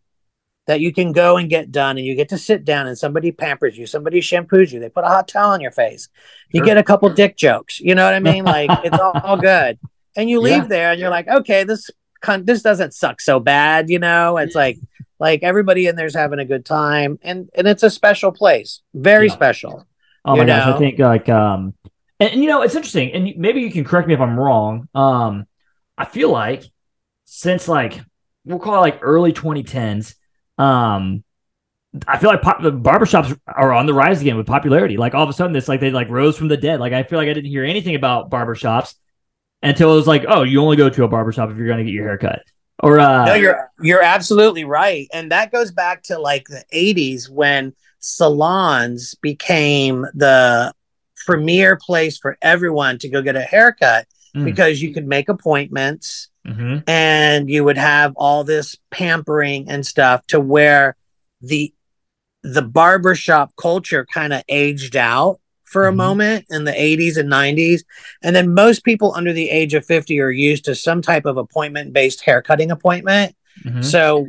that 0.65 0.79
you 0.79 0.93
can 0.93 1.11
go 1.11 1.37
and 1.37 1.49
get 1.49 1.71
done 1.71 1.97
and 1.97 2.05
you 2.05 2.15
get 2.15 2.29
to 2.29 2.37
sit 2.37 2.63
down 2.63 2.87
and 2.87 2.97
somebody 2.97 3.31
pampers 3.31 3.77
you, 3.77 3.85
somebody 3.85 4.21
shampoos 4.21 4.71
you, 4.71 4.79
they 4.79 4.89
put 4.89 5.03
a 5.03 5.07
hot 5.07 5.27
towel 5.27 5.51
on 5.51 5.59
your 5.61 5.71
face. 5.71 6.07
You 6.51 6.59
Sure. 6.59 6.65
get 6.65 6.77
a 6.77 6.83
couple 6.83 7.09
dick 7.09 7.35
jokes. 7.35 7.79
You 7.79 7.95
know 7.95 8.05
what 8.05 8.13
I 8.13 8.19
mean? 8.31 8.45
Like 8.45 8.69
it's 8.85 8.97
all, 8.97 9.11
all 9.23 9.37
good. 9.37 9.77
And 10.15 10.29
you 10.29 10.39
leave 10.39 10.63
Yeah. 10.63 10.67
there 10.67 10.91
and 10.91 10.99
you're 11.01 11.09
like, 11.09 11.27
okay, 11.27 11.63
this 11.65 11.89
con- 12.21 12.45
this 12.45 12.61
doesn't 12.61 12.93
suck 12.93 13.19
so 13.19 13.39
bad, 13.41 13.89
you 13.89 13.99
know? 13.99 14.37
It's 14.37 14.55
like 14.55 14.77
like 15.19 15.43
everybody 15.43 15.87
in 15.87 15.95
there's 15.97 16.15
having 16.15 16.39
a 16.39 16.45
good 16.45 16.63
time 16.65 17.19
and 17.21 17.49
and 17.55 17.67
it's 17.67 17.83
a 17.83 17.89
special 17.89 18.31
place. 18.31 18.81
Very 18.93 19.27
Yeah. 19.27 19.33
special. 19.33 19.85
Oh 20.23 20.37
my 20.37 20.45
gosh, 20.45 20.75
I 20.75 20.77
think 20.77 20.97
like 20.99 21.27
um 21.27 21.73
and, 22.21 22.31
and, 22.31 22.41
you 22.41 22.47
know 22.47 22.61
it's 22.61 22.75
interesting 22.75 23.11
and 23.11 23.33
maybe 23.37 23.59
you 23.59 23.69
can 23.71 23.83
correct 23.83 24.07
me 24.07 24.13
if 24.13 24.21
I'm 24.21 24.39
wrong. 24.39 24.87
Um 24.95 25.45
I 25.97 26.05
feel 26.05 26.29
like 26.29 26.63
since 27.25 27.67
like 27.67 27.99
we'll 28.45 28.59
call 28.59 28.75
it 28.75 28.79
like 28.79 28.99
early 29.01 29.33
2010s 29.33 30.15
um 30.63 31.23
I 32.07 32.17
feel 32.17 32.29
like 32.31 32.41
pop, 32.41 32.61
the 32.61 32.71
barbershops 32.71 33.39
are 33.47 33.71
on 33.71 33.85
the 33.85 33.93
rise 33.93 34.19
again 34.21 34.35
with 34.35 34.47
popularity. 34.47 34.97
Like 34.97 35.13
all 35.13 35.23
of 35.23 35.29
a 35.29 35.33
sudden 35.33 35.55
it's 35.55 35.67
like 35.67 35.79
they 35.79 35.91
like 35.91 36.09
rose 36.09 36.35
from 36.37 36.47
the 36.47 36.57
dead. 36.57 36.79
Like 36.79 36.93
I 36.93 37.03
feel 37.03 37.19
like 37.19 37.29
I 37.29 37.33
didn't 37.33 37.51
hear 37.51 37.63
anything 37.63 37.95
about 37.95 38.31
barbershops 38.31 38.95
until 39.61 39.93
it 39.93 39.95
was 39.95 40.07
like, 40.07 40.25
"Oh, 40.27 40.41
you 40.43 40.59
only 40.61 40.75
go 40.75 40.89
to 40.89 41.03
a 41.03 41.07
barbershop 41.07 41.51
if 41.51 41.57
you're 41.57 41.67
going 41.67 41.77
to 41.79 41.83
get 41.83 41.93
your 41.93 42.07
hair 42.07 42.17
cut." 42.17 42.41
Or 42.79 42.99
uh 42.99 43.25
no, 43.25 43.33
you're 43.35 43.69
you're 43.79 44.01
absolutely 44.01 44.65
right, 44.65 45.07
and 45.13 45.31
that 45.31 45.51
goes 45.51 45.71
back 45.71 46.01
to 46.03 46.17
like 46.17 46.45
the 46.47 46.63
'80s 46.73 47.29
when 47.29 47.73
salons 47.99 49.15
became 49.15 50.01
the 50.15 50.73
premier 51.25 51.77
place 51.77 52.17
for 52.17 52.37
everyone 52.41 52.97
to 52.99 53.09
go 53.09 53.21
get 53.21 53.35
a 53.35 53.41
haircut 53.41 54.07
Mm. 54.35 54.45
because 54.45 54.81
you 54.81 54.91
could 54.95 55.05
make 55.05 55.29
appointments 55.29 56.29
mhm. 56.47 56.83
and 56.87 57.49
you 57.49 57.63
would 57.63 57.77
have 57.77 58.13
all 58.15 58.43
this 58.43 58.75
pampering 58.91 59.69
and 59.69 59.85
stuff 59.85 60.25
to 60.27 60.39
where 60.39 60.95
the 61.41 61.73
the 62.43 62.61
barbershop 62.61 63.51
culture 63.55 64.05
kind 64.13 64.33
of 64.33 64.43
aged 64.49 64.95
out 64.97 65.39
for 65.63 65.87
a 65.87 65.91
Mhm. 65.93 65.95
moment 65.95 66.45
in 66.49 66.65
the 66.65 66.73
80s 66.73 67.15
and 67.17 67.29
90s 67.29 67.83
and 68.21 68.35
then 68.35 68.53
most 68.53 68.83
people 68.83 69.13
under 69.15 69.31
the 69.33 69.49
age 69.49 69.73
of 69.73 69.85
50 69.85 70.19
are 70.19 70.29
used 70.29 70.65
to 70.65 70.75
some 70.75 71.01
type 71.01 71.25
of 71.25 71.37
appointment 71.37 71.93
based 71.93 72.21
haircutting 72.21 72.69
appointment 72.71 73.35
Mhm. 73.63 73.83
so 73.83 74.27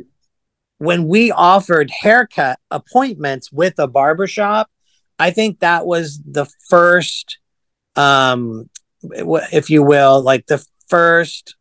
when 0.77 1.07
we 1.07 1.31
offered 1.31 1.89
haircut 1.89 2.59
appointments 2.69 3.49
with 3.51 3.79
a 3.79 3.87
barbershop, 3.87 4.69
I 5.17 5.31
think 5.31 5.59
that 5.61 5.85
was 5.85 6.19
the 6.19 6.45
first, 6.69 7.37
um, 7.95 8.69
if 9.53 9.69
you 9.69 9.83
will, 9.83 10.21
like 10.21 10.47
the 10.47 10.65
first 10.89 11.55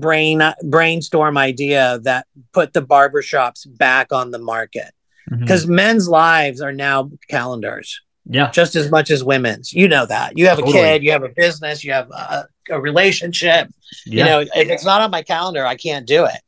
brain 0.00 0.42
brainstorm 0.64 1.36
idea 1.38 1.98
that 2.02 2.26
put 2.52 2.72
the 2.72 2.82
barbershops 2.82 3.66
back 3.78 4.12
on 4.12 4.30
the 4.30 4.38
market 4.38 4.92
Mhm. 5.30 5.40
because 5.40 5.66
men's 5.66 6.08
lives 6.08 6.60
are 6.60 6.72
now 6.72 7.10
calendars 7.28 8.00
yeah. 8.28 8.50
just 8.52 8.76
as 8.76 8.90
much 8.90 9.10
as 9.10 9.24
women's. 9.24 9.72
You 9.72 9.88
know 9.88 10.06
that 10.06 10.38
you 10.38 10.46
have 10.46 10.58
a 10.58 10.62
Totally. 10.62 10.78
kid, 10.80 11.02
you 11.02 11.10
have 11.12 11.24
a 11.24 11.28
business, 11.30 11.82
you 11.82 11.92
have 11.92 12.08
a, 12.10 12.46
a 12.70 12.80
relationship. 12.80 13.68
Yeah. 14.06 14.18
You 14.18 14.24
know, 14.30 14.40
if 14.40 14.68
it's 14.68 14.84
not 14.84 15.00
on 15.00 15.10
my 15.10 15.22
calendar, 15.22 15.64
I 15.66 15.76
can't 15.76 16.06
do 16.06 16.24
it 16.26 16.40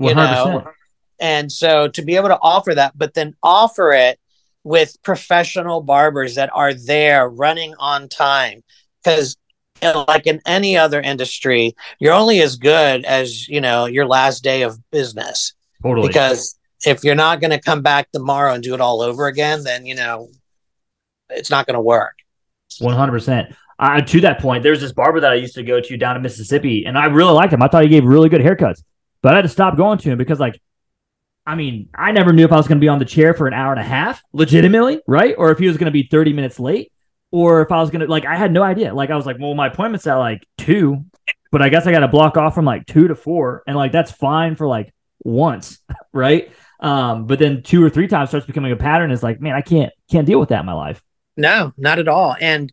you 0.00 0.08
100%. 0.08 0.14
know 0.16 0.70
and 1.20 1.52
so 1.52 1.86
to 1.88 2.00
be 2.02 2.16
able 2.16 2.28
to 2.28 2.38
offer 2.40 2.74
that 2.74 2.96
but 2.96 3.12
then 3.14 3.34
offer 3.42 3.92
it 3.92 4.18
with 4.64 4.96
professional 5.02 5.82
barbers 5.82 6.34
that 6.36 6.50
are 6.54 6.72
there 6.72 7.28
running 7.28 7.74
on 7.78 8.08
time 8.08 8.62
because 9.04 9.36
like 10.08 10.26
in 10.26 10.40
any 10.46 10.76
other 10.76 11.00
industry 11.00 11.74
you're 11.98 12.12
only 12.12 12.40
as 12.40 12.56
good 12.56 13.04
as 13.04 13.48
you 13.48 13.60
know 13.60 13.86
your 13.86 14.06
last 14.06 14.42
day 14.42 14.62
of 14.62 14.78
business 14.90 15.54
Totally. 15.82 16.08
because 16.08 16.56
if 16.84 17.04
you're 17.04 17.14
not 17.14 17.40
going 17.40 17.50
to 17.50 17.60
come 17.60 17.82
back 17.82 18.10
tomorrow 18.12 18.54
and 18.54 18.62
do 18.62 18.74
it 18.74 18.80
all 18.80 19.02
over 19.02 19.26
again 19.26 19.64
then 19.64 19.84
you 19.86 19.94
know 19.94 20.30
it's 21.30 21.50
not 21.50 21.66
going 21.66 21.74
to 21.74 21.80
work 21.80 22.14
One 22.80 22.94
hundred 22.94 23.12
percent. 23.12 23.54
Uh, 23.78 24.00
to 24.00 24.20
that 24.20 24.38
point, 24.38 24.62
there's 24.62 24.80
this 24.80 24.92
barber 24.92 25.18
that 25.18 25.32
I 25.32 25.34
used 25.34 25.54
to 25.56 25.64
go 25.64 25.80
to 25.80 25.96
down 25.96 26.14
in 26.14 26.22
Mississippi, 26.22 26.84
and 26.86 26.96
I 26.96 27.06
really 27.06 27.32
liked 27.32 27.52
him. 27.52 27.62
I 27.62 27.68
thought 27.68 27.82
he 27.82 27.88
gave 27.88 28.04
really 28.04 28.28
good 28.28 28.40
haircuts, 28.40 28.84
but 29.22 29.32
I 29.32 29.36
had 29.36 29.42
to 29.42 29.48
stop 29.48 29.76
going 29.76 29.98
to 29.98 30.10
him 30.10 30.18
because, 30.18 30.38
like, 30.38 30.60
I 31.44 31.56
mean, 31.56 31.88
I 31.92 32.12
never 32.12 32.32
knew 32.32 32.44
if 32.44 32.52
I 32.52 32.56
was 32.56 32.68
going 32.68 32.78
to 32.78 32.84
be 32.84 32.88
on 32.88 33.00
the 33.00 33.04
chair 33.04 33.34
for 33.34 33.48
an 33.48 33.54
hour 33.54 33.72
and 33.72 33.80
a 33.80 33.84
half, 33.84 34.22
legitimately, 34.32 35.00
right, 35.08 35.34
or 35.36 35.50
if 35.50 35.58
he 35.58 35.66
was 35.66 35.78
going 35.78 35.86
to 35.86 35.90
be 35.90 36.04
thirty 36.04 36.32
minutes 36.32 36.60
late, 36.60 36.92
or 37.32 37.62
if 37.62 37.72
I 37.72 37.80
was 37.80 37.90
going 37.90 38.02
to 38.02 38.06
like, 38.06 38.26
I 38.26 38.36
had 38.36 38.52
no 38.52 38.62
idea. 38.62 38.94
Like, 38.94 39.10
I 39.10 39.16
was 39.16 39.26
like, 39.26 39.38
well, 39.40 39.54
my 39.54 39.66
appointment's 39.66 40.06
at 40.06 40.14
like 40.16 40.46
two, 40.58 41.04
but 41.50 41.62
I 41.62 41.68
guess 41.70 41.86
I 41.86 41.92
got 41.92 42.00
to 42.00 42.08
block 42.08 42.36
off 42.36 42.54
from 42.54 42.64
like 42.64 42.86
two 42.86 43.08
to 43.08 43.14
four, 43.16 43.64
and 43.66 43.76
like 43.76 43.90
that's 43.90 44.12
fine 44.12 44.54
for 44.54 44.68
like 44.68 44.94
once, 45.24 45.78
right? 46.12 46.52
Um, 46.80 47.26
but 47.26 47.38
then 47.38 47.62
two 47.62 47.82
or 47.82 47.90
three 47.90 48.06
times 48.06 48.28
starts 48.30 48.46
becoming 48.46 48.72
a 48.72 48.76
pattern. 48.76 49.10
Is 49.10 49.22
like, 49.22 49.40
man, 49.40 49.54
I 49.54 49.62
can't 49.62 49.92
can't 50.10 50.26
deal 50.26 50.38
with 50.38 50.50
that 50.50 50.60
in 50.60 50.66
my 50.66 50.72
life. 50.74 51.02
No, 51.36 51.72
not 51.76 51.98
at 51.98 52.08
all. 52.08 52.36
And 52.40 52.72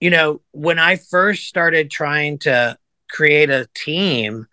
you 0.00 0.10
know, 0.10 0.42
when 0.52 0.78
I 0.78 0.96
first 0.96 1.46
started 1.46 1.90
trying 1.90 2.38
to 2.40 2.76
create 3.10 3.50
a 3.50 3.68
team, 3.74 4.46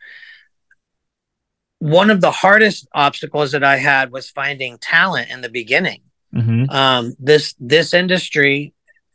one 1.80 2.10
of 2.10 2.22
the 2.22 2.32
hardest 2.32 2.88
obstacles 2.94 3.52
that 3.52 3.64
I 3.64 3.78
had 3.78 4.12
was 4.12 4.30
finding 4.30 4.78
talent 4.78 5.30
in 5.30 5.42
the 5.42 5.50
beginning. 5.50 6.02
hmm 6.32 6.64
Um, 6.70 7.14
this 7.20 7.56
this 7.60 7.94
industry 7.94 8.74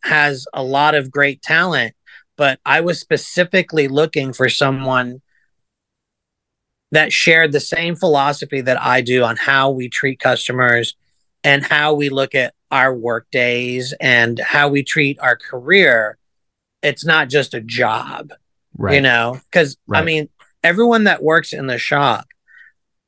has 0.09 0.47
a 0.53 0.63
lot 0.63 0.95
of 0.95 1.11
great 1.11 1.43
talent, 1.43 1.95
but 2.37 2.59
I 2.67 2.81
was 2.81 3.01
specifically 3.01 3.89
looking 3.89 4.33
for 4.33 4.49
someone 4.49 5.23
that 6.91 7.13
shared 7.13 7.53
the 7.53 7.61
same 7.61 7.95
philosophy 7.95 8.61
that 8.63 8.81
I 8.81 9.03
do 9.03 9.23
on 9.23 9.37
how 9.37 9.71
we 9.71 9.89
treat 9.89 10.19
customers 10.19 10.95
and 11.45 11.65
how 11.65 11.95
we 11.95 12.09
look 12.09 12.35
at 12.35 12.55
our 12.71 12.95
work 12.95 13.27
days 13.31 13.95
and 14.01 14.39
how 14.39 14.69
we 14.69 14.83
treat 14.83 15.19
our 15.21 15.37
career. 15.37 16.17
It's 16.83 17.05
not 17.05 17.29
just 17.29 17.55
a 17.55 17.61
job, 17.61 18.33
Right. 18.77 18.95
you 18.95 19.01
know, 19.01 19.41
because 19.51 19.77
I 19.93 20.03
mean, 20.03 20.29
everyone 20.63 21.05
that 21.05 21.23
works 21.23 21.53
in 21.53 21.67
the 21.67 21.79
shop 21.79 22.27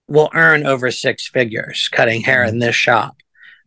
will 0.08 0.30
earn 0.34 0.66
over 0.66 0.90
six 0.90 1.28
figures 1.28 1.88
cutting 1.90 2.22
hair 2.22 2.42
in 2.42 2.50
mm-hmm. 2.50 2.58
this 2.60 2.76
shop. 2.76 3.16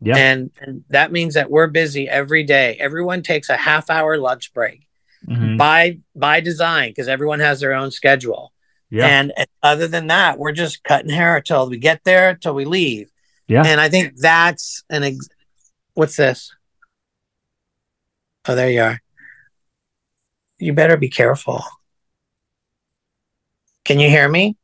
Yeah. 0.00 0.16
And, 0.16 0.50
and 0.60 0.84
that 0.90 1.12
means 1.12 1.34
that 1.34 1.50
we're 1.50 1.66
busy 1.68 2.08
every 2.08 2.42
day. 2.44 2.76
Everyone 2.78 3.22
takes 3.22 3.48
a 3.48 3.56
half 3.56 3.88
hour 3.90 4.16
lunch 4.18 4.52
break 4.52 4.86
Mhm. 5.26 5.56
by 5.56 5.98
by 6.14 6.40
design 6.40 6.90
because 6.90 7.08
everyone 7.08 7.40
has 7.40 7.60
their 7.60 7.72
own 7.72 7.90
schedule. 7.90 8.52
Yeah. 8.90 9.06
And 9.06 9.32
and 9.36 9.46
other 9.62 9.88
than 9.88 10.08
that, 10.08 10.38
we're 10.38 10.52
just 10.52 10.84
cutting 10.84 11.10
hair 11.10 11.40
till 11.40 11.68
we 11.70 11.78
get 11.78 12.02
there, 12.04 12.34
till 12.34 12.54
we 12.54 12.64
leave. 12.66 13.10
Yeah. 13.48 13.62
And 13.64 13.80
I 13.80 13.88
think 13.88 14.16
that's 14.18 14.84
an 14.90 15.02
ex- 15.04 15.28
What's 15.94 16.16
this? 16.16 16.54
Oh, 18.46 18.54
there 18.54 18.68
you 18.70 18.82
are. 18.82 19.00
You 20.58 20.72
better 20.74 20.96
be 20.96 21.08
careful. 21.08 21.62
Can 23.84 24.00
you 24.00 24.08
hear 24.08 24.28
me? 24.28 24.56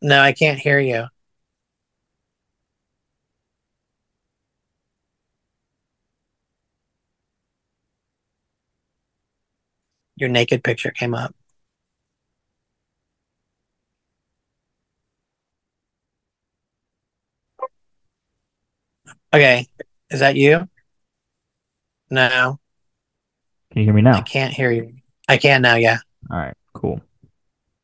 No, 0.00 0.20
I 0.20 0.32
can't 0.32 0.58
hear 0.58 0.80
you. 0.80 1.06
Your 10.22 10.28
naked 10.28 10.62
picture 10.62 10.92
came 10.92 11.16
up. 11.16 11.34
Okay. 19.34 19.66
Is 20.10 20.20
that 20.20 20.36
you? 20.36 20.68
No, 22.08 22.60
Can 23.72 23.80
you 23.80 23.82
hear 23.82 23.94
me 23.94 24.02
now? 24.02 24.18
I 24.18 24.20
can't 24.20 24.54
hear 24.54 24.70
you. 24.70 24.94
I 25.28 25.38
can 25.38 25.60
now, 25.60 25.74
yeah. 25.74 25.98
All 26.30 26.38
right, 26.38 26.54
cool. 26.72 27.00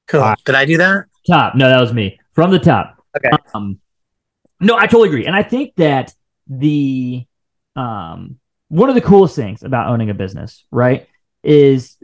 Cool. 0.07 0.21
Right. 0.21 0.39
Did 0.45 0.55
I 0.55 0.65
do 0.65 0.77
that? 0.77 1.07
Top. 1.27 1.57
No, 1.57 1.69
that 1.69 1.81
was 1.81 1.93
me 1.93 2.21
from 2.35 2.53
the 2.53 2.61
top. 2.61 3.03
Okay. 3.17 3.31
Um, 3.53 3.81
no, 4.61 4.77
I 4.77 4.87
totally 4.87 5.09
agree, 5.09 5.27
and 5.27 5.35
I 5.35 5.43
think 5.43 5.75
that 5.75 6.15
the 6.47 7.27
um 7.75 8.39
one 8.69 8.89
of 8.91 8.95
the 8.95 9.01
coolest 9.01 9.35
things 9.35 9.65
about 9.65 9.89
owning 9.89 10.09
a 10.11 10.15
business, 10.15 10.65
right, 10.71 11.08
is 11.43 11.97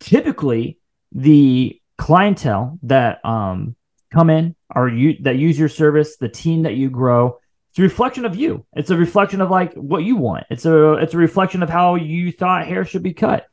typically 0.00 0.78
the 1.12 1.80
clientele 1.98 2.78
that 2.82 3.24
um 3.24 3.74
come 4.12 4.30
in 4.30 4.54
or 4.74 4.88
you 4.88 5.16
that 5.22 5.36
use 5.36 5.58
your 5.58 5.68
service, 5.68 6.16
the 6.16 6.28
team 6.28 6.62
that 6.62 6.74
you 6.74 6.90
grow. 6.90 7.38
It's 7.70 7.78
a 7.78 7.82
reflection 7.82 8.24
of 8.24 8.36
you. 8.36 8.64
It's 8.74 8.90
a 8.90 8.96
reflection 8.96 9.40
of 9.40 9.50
like 9.50 9.74
what 9.74 10.02
you 10.04 10.16
want. 10.16 10.44
It's 10.50 10.64
a 10.66 10.94
it's 10.94 11.14
a 11.14 11.18
reflection 11.18 11.62
of 11.62 11.70
how 11.70 11.96
you 11.96 12.32
thought 12.32 12.66
hair 12.66 12.84
should 12.84 13.02
be 13.02 13.14
cut. 13.14 13.46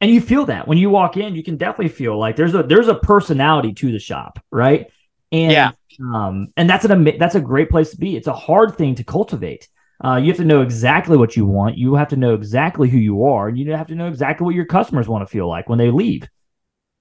And 0.00 0.10
you 0.10 0.20
feel 0.20 0.46
that 0.46 0.66
when 0.66 0.78
you 0.78 0.88
walk 0.90 1.16
in, 1.16 1.34
you 1.34 1.42
can 1.42 1.56
definitely 1.56 1.88
feel 1.88 2.18
like 2.18 2.36
there's 2.36 2.54
a 2.54 2.62
there's 2.62 2.88
a 2.88 2.94
personality 2.94 3.74
to 3.74 3.92
the 3.92 3.98
shop, 3.98 4.38
right? 4.50 4.86
And 5.30 5.52
Yeah. 5.52 5.72
um, 6.00 6.48
and 6.56 6.68
that's 6.68 6.84
an 6.84 7.04
that's 7.18 7.34
a 7.34 7.40
great 7.40 7.70
place 7.70 7.90
to 7.90 7.98
be. 7.98 8.16
It's 8.16 8.26
a 8.26 8.32
hard 8.32 8.76
thing 8.76 8.94
to 8.96 9.04
cultivate. 9.04 9.68
Uh, 10.02 10.16
you 10.16 10.28
have 10.28 10.38
to 10.38 10.44
know 10.44 10.62
exactly 10.62 11.16
what 11.16 11.36
you 11.36 11.44
want. 11.44 11.76
You 11.76 11.94
have 11.94 12.08
to 12.08 12.16
know 12.16 12.34
exactly 12.34 12.88
who 12.88 12.98
you 12.98 13.24
are, 13.24 13.48
and 13.48 13.58
you 13.58 13.70
have 13.72 13.88
to 13.88 13.94
know 13.94 14.08
exactly 14.08 14.44
what 14.44 14.54
your 14.54 14.64
customers 14.64 15.08
want 15.08 15.26
to 15.26 15.30
feel 15.30 15.48
like 15.48 15.68
when 15.68 15.78
they 15.78 15.90
leave. 15.90 16.28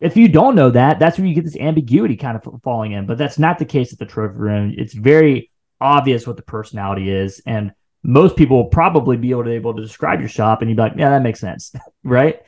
If 0.02 0.18
you 0.18 0.28
don't 0.28 0.56
know 0.56 0.70
that, 0.72 1.00
that's 1.00 1.18
where 1.18 1.28
you 1.28 1.34
get 1.34 1.46
this 1.46 1.58
ambiguity 1.58 2.16
kind 2.16 2.38
of 2.38 2.62
falling 2.64 2.92
in. 2.94 3.06
But 3.06 3.18
that's 3.18 3.40
not 3.40 3.60
the 3.60 3.66
case 3.66 3.94
at 3.94 4.00
the 4.00 4.06
trophy 4.06 4.36
room. 4.36 4.74
It's 4.78 4.94
very 4.94 5.50
obvious 5.80 6.28
what 6.28 6.36
the 6.36 6.44
personality 6.44 7.10
is, 7.10 7.42
and 7.46 7.72
most 8.04 8.36
people 8.36 8.58
will 8.58 8.70
probably 8.70 9.18
be 9.18 9.32
able 9.32 9.46
to 9.46 9.52
able 9.52 9.74
to 9.76 9.82
describe 9.82 10.20
your 10.20 10.30
shop, 10.30 10.62
and 10.62 10.70
you'd 10.70 10.78
be 10.78 10.84
like, 10.84 10.94
"Yeah, 10.98 11.10
that 11.10 11.22
makes 11.22 11.40
sense," 11.40 11.74
right? 12.04 12.42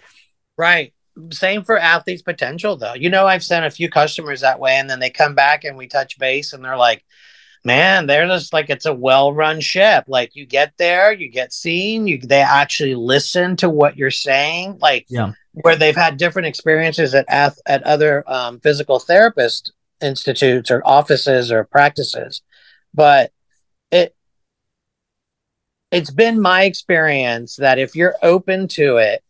Right. 0.57 0.93
Same 1.31 1.63
for 1.63 1.77
athletes 1.77 2.21
potential 2.21 2.77
though. 2.77 2.93
You 2.93 3.09
know, 3.09 3.27
I've 3.27 3.43
sent 3.43 3.65
a 3.65 3.71
few 3.71 3.89
customers 3.89 4.41
that 4.41 4.59
way 4.59 4.77
and 4.77 4.89
then 4.89 4.99
they 4.99 5.09
come 5.09 5.35
back 5.35 5.63
and 5.63 5.75
we 5.75 5.87
touch 5.87 6.17
base 6.17 6.53
and 6.53 6.63
they're 6.63 6.77
like, 6.77 7.03
man, 7.63 8.07
they're 8.07 8.27
just 8.27 8.53
like 8.53 8.69
it's 8.69 8.85
a 8.85 8.93
well-run 8.93 9.61
ship. 9.61 10.05
Like 10.07 10.35
you 10.35 10.45
get 10.45 10.73
there, 10.77 11.11
you 11.13 11.29
get 11.29 11.53
seen, 11.53 12.07
you 12.07 12.19
they 12.19 12.41
actually 12.41 12.95
listen 12.95 13.55
to 13.57 13.69
what 13.69 13.97
you're 13.97 14.11
saying. 14.11 14.79
Like 14.81 15.05
Yeah. 15.09 15.33
where 15.53 15.75
they've 15.75 15.95
had 15.95 16.17
different 16.17 16.47
experiences 16.47 17.13
at 17.13 17.25
at 17.65 17.83
other 17.83 18.23
um, 18.27 18.59
physical 18.59 18.99
therapist 18.99 19.71
institutes 20.01 20.71
or 20.71 20.81
offices 20.85 21.51
or 21.51 21.63
practices. 21.65 22.41
But 22.93 23.31
it 23.91 24.15
it's 25.91 26.11
been 26.11 26.41
my 26.41 26.63
experience 26.63 27.57
that 27.57 27.77
if 27.77 27.95
you're 27.95 28.15
open 28.23 28.67
to 28.69 28.97
it 28.97 29.23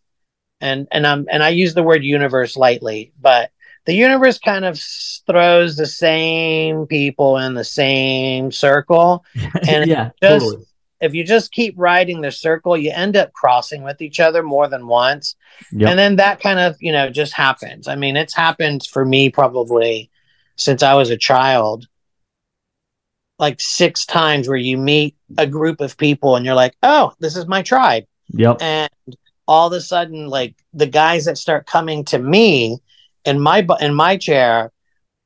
and 0.61 0.87
and 0.91 1.05
I'm 1.07 1.25
and 1.31 1.43
I 1.43 1.49
use 1.49 1.73
the 1.73 1.83
word 1.83 2.03
universe 2.03 2.55
lightly, 2.55 3.13
but 3.19 3.51
the 3.85 3.93
universe 3.93 4.37
kind 4.39 4.65
of 4.65 4.79
throws 5.27 5.75
the 5.75 5.85
same 5.87 6.85
people 6.87 7.37
in 7.37 7.53
the 7.53 7.63
same 7.63 8.51
circle. 8.51 9.25
And 9.67 9.89
yeah, 9.89 10.11
just- 10.21 10.45
totally. 10.45 10.65
If 10.99 11.15
you 11.15 11.23
just 11.23 11.51
keep 11.51 11.73
riding 11.77 12.21
the 12.21 12.31
circle, 12.31 12.77
you 12.77 12.91
end 12.93 13.17
up 13.17 13.33
crossing 13.33 13.81
with 13.81 14.03
each 14.03 14.19
other 14.19 14.43
more 14.43 14.67
than 14.67 14.85
once. 14.85 15.35
Yep. 15.71 15.89
And 15.89 15.97
then 15.97 16.15
that 16.17 16.39
kind 16.39 16.59
of, 16.59 16.77
you 16.79 16.91
know, 16.91 17.09
just 17.09 17.33
happens. 17.33 17.87
I 17.87 17.95
mean, 17.95 18.15
it's 18.15 18.35
happened 18.35 18.83
for 18.85 19.03
me 19.03 19.31
probably 19.31 20.11
since 20.57 20.83
I 20.83 20.93
was 20.93 21.09
a 21.09 21.17
child, 21.17 21.87
like 23.39 23.59
six 23.59 24.05
times 24.05 24.47
where 24.47 24.57
you 24.57 24.77
meet 24.77 25.15
a 25.39 25.47
group 25.47 25.81
of 25.81 25.97
people 25.97 26.35
and 26.35 26.45
you're 26.45 26.53
like, 26.53 26.75
oh, 26.83 27.13
this 27.19 27.35
is 27.35 27.47
my 27.47 27.63
tribe 27.63 28.03
Yep. 28.33 28.57
and 28.61 28.89
all 29.47 29.67
of 29.67 29.73
a 29.73 29.81
sudden 29.81 30.27
like 30.27 30.55
the 30.73 30.85
guys 30.85 31.25
that 31.25 31.39
start 31.39 31.65
coming 31.65 32.05
to 32.05 32.19
me 32.19 32.77
in 33.25 33.39
my 33.39 33.65
in 33.79 33.93
my 33.93 34.17
chair 34.17 34.71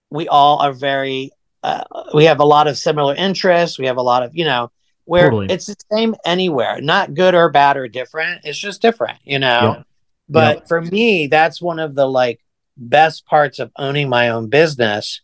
we 0.10 0.27
all 0.27 0.60
are 0.60 0.73
very 0.73 1.31
uh, 1.63 1.84
we 2.13 2.25
have 2.25 2.39
a 2.39 2.45
lot 2.45 2.67
of 2.67 2.77
similar 2.77 3.15
interests 3.15 3.79
we 3.79 3.88
have 3.88 3.97
a 3.97 4.01
lot 4.01 4.23
of 4.23 4.36
you 4.36 4.45
know 4.45 4.71
where 5.05 5.29
Totally. 5.29 5.47
it's 5.49 5.65
the 5.67 5.75
same 5.91 6.15
anywhere 6.25 6.81
not 6.81 7.13
good 7.13 7.36
or 7.36 7.49
bad 7.49 7.77
or 7.77 7.88
different 7.88 8.41
it's 8.43 8.58
just 8.58 8.81
different 8.81 9.19
you 9.23 9.39
know 9.39 9.75
Yep. 9.77 9.86
but 10.29 10.58
Yep. 10.58 10.67
for 10.67 10.81
me 10.81 11.27
that's 11.27 11.62
one 11.62 11.79
of 11.79 11.95
the 11.95 12.08
like 12.08 12.39
best 12.77 13.25
parts 13.25 13.60
of 13.60 13.71
owning 13.77 14.10
my 14.10 14.29
own 14.29 14.49
business 14.49 15.21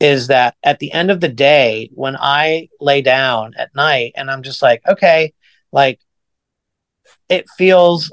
is 0.00 0.28
that 0.28 0.56
at 0.62 0.78
the 0.78 0.92
end 0.92 1.10
of 1.10 1.20
the 1.20 1.28
day 1.28 1.90
when 1.94 2.16
i 2.16 2.68
lay 2.80 3.02
down 3.02 3.52
at 3.58 3.74
night 3.74 4.12
and 4.16 4.30
i'm 4.30 4.42
just 4.42 4.62
like 4.62 4.82
okay 4.88 5.32
like 5.72 6.00
it 7.28 7.48
feels 7.56 8.12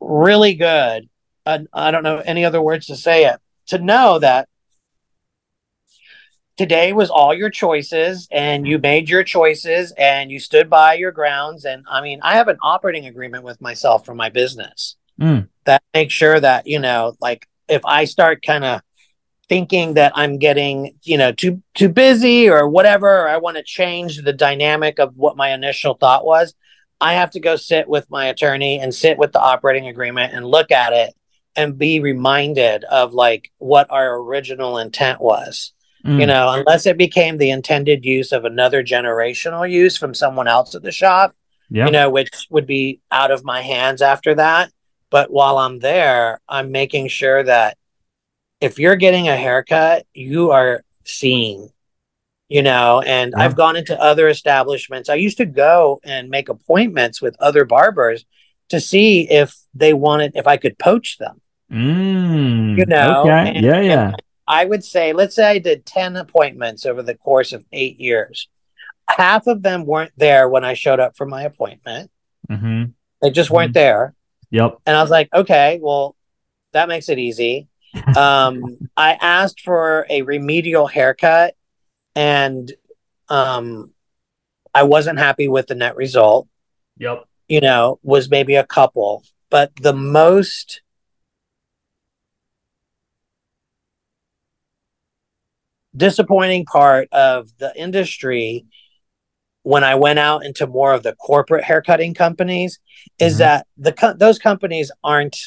really 0.00 0.54
good. 0.54 1.08
Uh, 1.46 1.60
I 1.72 1.90
don't 1.90 2.02
know 2.02 2.18
any 2.18 2.44
other 2.44 2.62
words 2.62 2.86
to 2.86 2.96
say 2.96 3.26
it. 3.26 3.40
To 3.68 3.78
know 3.78 4.18
that 4.18 4.48
today 6.56 6.92
was 6.92 7.10
all 7.10 7.34
your 7.34 7.50
choices 7.50 8.28
and 8.30 8.66
you 8.66 8.78
made 8.78 9.08
your 9.08 9.24
choices 9.24 9.92
and 9.98 10.30
you 10.30 10.38
stood 10.38 10.70
by 10.70 10.94
your 10.94 11.12
grounds. 11.12 11.64
And 11.64 11.84
I 11.90 12.00
mean, 12.00 12.20
I 12.22 12.34
have 12.34 12.48
an 12.48 12.58
operating 12.62 13.06
agreement 13.06 13.44
with 13.44 13.60
myself 13.60 14.04
for 14.04 14.14
my 14.14 14.28
business 14.28 14.96
Mm. 15.20 15.48
that 15.64 15.82
makes 15.94 16.12
sure 16.12 16.40
that, 16.40 16.66
you 16.66 16.80
know, 16.80 17.14
like 17.20 17.46
if 17.68 17.84
I 17.84 18.04
start 18.04 18.44
kind 18.44 18.64
of 18.64 18.80
thinking 19.48 19.94
that 19.94 20.12
I'm 20.16 20.38
getting, 20.38 20.96
you 21.02 21.16
know, 21.16 21.30
too 21.30 21.62
too 21.74 21.88
busy 21.88 22.48
or 22.48 22.68
whatever, 22.68 23.20
or 23.20 23.28
I 23.28 23.36
want 23.36 23.56
to 23.58 23.62
change 23.62 24.22
the 24.22 24.32
dynamic 24.32 24.98
of 24.98 25.16
what 25.16 25.36
my 25.36 25.52
initial 25.52 25.94
thought 25.94 26.24
was, 26.24 26.54
I 27.00 27.14
have 27.14 27.30
to 27.32 27.40
go 27.40 27.54
sit 27.54 27.88
with 27.88 28.10
my 28.10 28.26
attorney 28.26 28.80
and 28.80 28.92
sit 28.92 29.18
with 29.18 29.32
the 29.32 29.40
operating 29.40 29.86
agreement 29.86 30.32
and 30.34 30.46
look 30.46 30.72
at 30.72 30.92
it 30.92 31.14
and 31.56 31.78
be 31.78 32.00
reminded 32.00 32.84
of 32.84 33.14
like 33.14 33.50
what 33.58 33.90
our 33.90 34.16
original 34.20 34.78
intent 34.78 35.20
was. 35.20 35.72
Mm. 36.04 36.20
You 36.20 36.26
know, 36.26 36.50
unless 36.52 36.86
it 36.86 36.98
became 36.98 37.38
the 37.38 37.50
intended 37.50 38.04
use 38.04 38.32
of 38.32 38.44
another 38.44 38.82
generational 38.84 39.70
use 39.70 39.96
from 39.96 40.12
someone 40.14 40.48
else 40.48 40.74
at 40.74 40.82
the 40.82 40.92
shop, 40.92 41.34
Yep. 41.70 41.86
you 41.86 41.92
know, 41.92 42.10
which 42.10 42.46
would 42.50 42.66
be 42.66 43.00
out 43.10 43.30
of 43.30 43.42
my 43.42 43.62
hands 43.62 44.02
after 44.02 44.34
that. 44.34 44.70
But 45.10 45.30
while 45.30 45.56
I'm 45.58 45.78
there, 45.78 46.40
I'm 46.48 46.70
making 46.72 47.08
sure 47.08 47.42
that 47.42 47.78
if 48.60 48.78
you're 48.78 48.96
getting 48.96 49.28
a 49.28 49.36
haircut, 49.36 50.06
you 50.12 50.50
are 50.50 50.82
seen, 51.04 51.70
you 52.48 52.62
know. 52.62 53.00
And 53.00 53.32
Yeah. 53.36 53.42
I've 53.44 53.56
gone 53.56 53.76
into 53.76 53.98
other 54.00 54.28
establishments. 54.28 55.08
I 55.08 55.14
used 55.14 55.38
to 55.38 55.46
go 55.46 56.00
and 56.04 56.28
make 56.28 56.48
appointments 56.50 57.22
with 57.22 57.36
other 57.40 57.64
barbers 57.64 58.26
to 58.68 58.80
see 58.80 59.28
if 59.30 59.56
they 59.74 59.94
wanted, 59.94 60.32
if 60.34 60.46
I 60.46 60.56
could 60.58 60.78
poach 60.78 61.18
them. 61.18 61.40
Mm. 61.72 62.78
You 62.78 62.86
know, 62.86 63.22
Okay. 63.22 63.52
and- 63.56 63.64
yeah. 63.64 63.80
Yeah. 63.80 64.12
I 64.46 64.64
would 64.66 64.84
say, 64.84 65.12
let's 65.14 65.34
say 65.34 65.46
I 65.52 65.58
did 65.58 65.86
10 65.86 66.16
appointments 66.16 66.84
over 66.84 67.02
the 67.02 67.14
course 67.14 67.52
of 67.52 67.64
eight 67.72 67.98
years. 67.98 68.48
Half 69.08 69.46
of 69.46 69.62
them 69.62 69.86
weren't 69.86 70.12
there 70.16 70.48
when 70.48 70.64
I 70.64 70.74
showed 70.74 71.00
up 71.00 71.16
for 71.16 71.24
my 71.26 71.42
appointment. 71.44 72.10
Mm-hmm. 72.50 72.84
They 73.22 73.30
just 73.30 73.50
weren't 73.50 73.72
there. 73.72 74.14
Yep. 74.50 74.78
And 74.84 74.96
I 74.96 75.00
was 75.02 75.10
like, 75.10 75.30
okay, 75.32 75.78
well, 75.82 76.14
that 76.72 76.88
makes 76.88 77.08
it 77.08 77.18
easy. 77.18 77.68
Um, 78.16 78.76
I 78.96 79.12
asked 79.20 79.60
for 79.60 80.04
a 80.10 80.22
remedial 80.22 80.88
haircut 80.88 81.54
and 82.16 82.72
um, 83.28 83.92
I 84.74 84.82
wasn't 84.82 85.20
happy 85.20 85.46
with 85.46 85.68
the 85.68 85.76
net 85.76 85.94
result. 85.94 86.48
Yep. 86.98 87.24
You 87.48 87.60
know, 87.60 88.00
was 88.02 88.28
maybe 88.28 88.56
a 88.56 88.66
couple, 88.66 89.22
but 89.48 89.70
the 89.76 89.92
most 89.92 90.82
disappointing 95.96 96.64
part 96.64 97.08
of 97.12 97.48
the 97.58 97.72
industry 97.76 98.64
when 99.62 99.82
I 99.82 99.94
went 99.94 100.18
out 100.18 100.44
into 100.44 100.66
more 100.66 100.92
of 100.92 101.02
the 101.02 101.14
corporate 101.14 101.64
haircutting 101.64 102.14
companies 102.14 102.78
is 103.18 103.36
Mhm. 103.36 103.38
that 103.38 103.66
the 103.76 103.92
co- 103.92 104.12
those 104.12 104.38
companies 104.38 104.92
aren't 105.02 105.38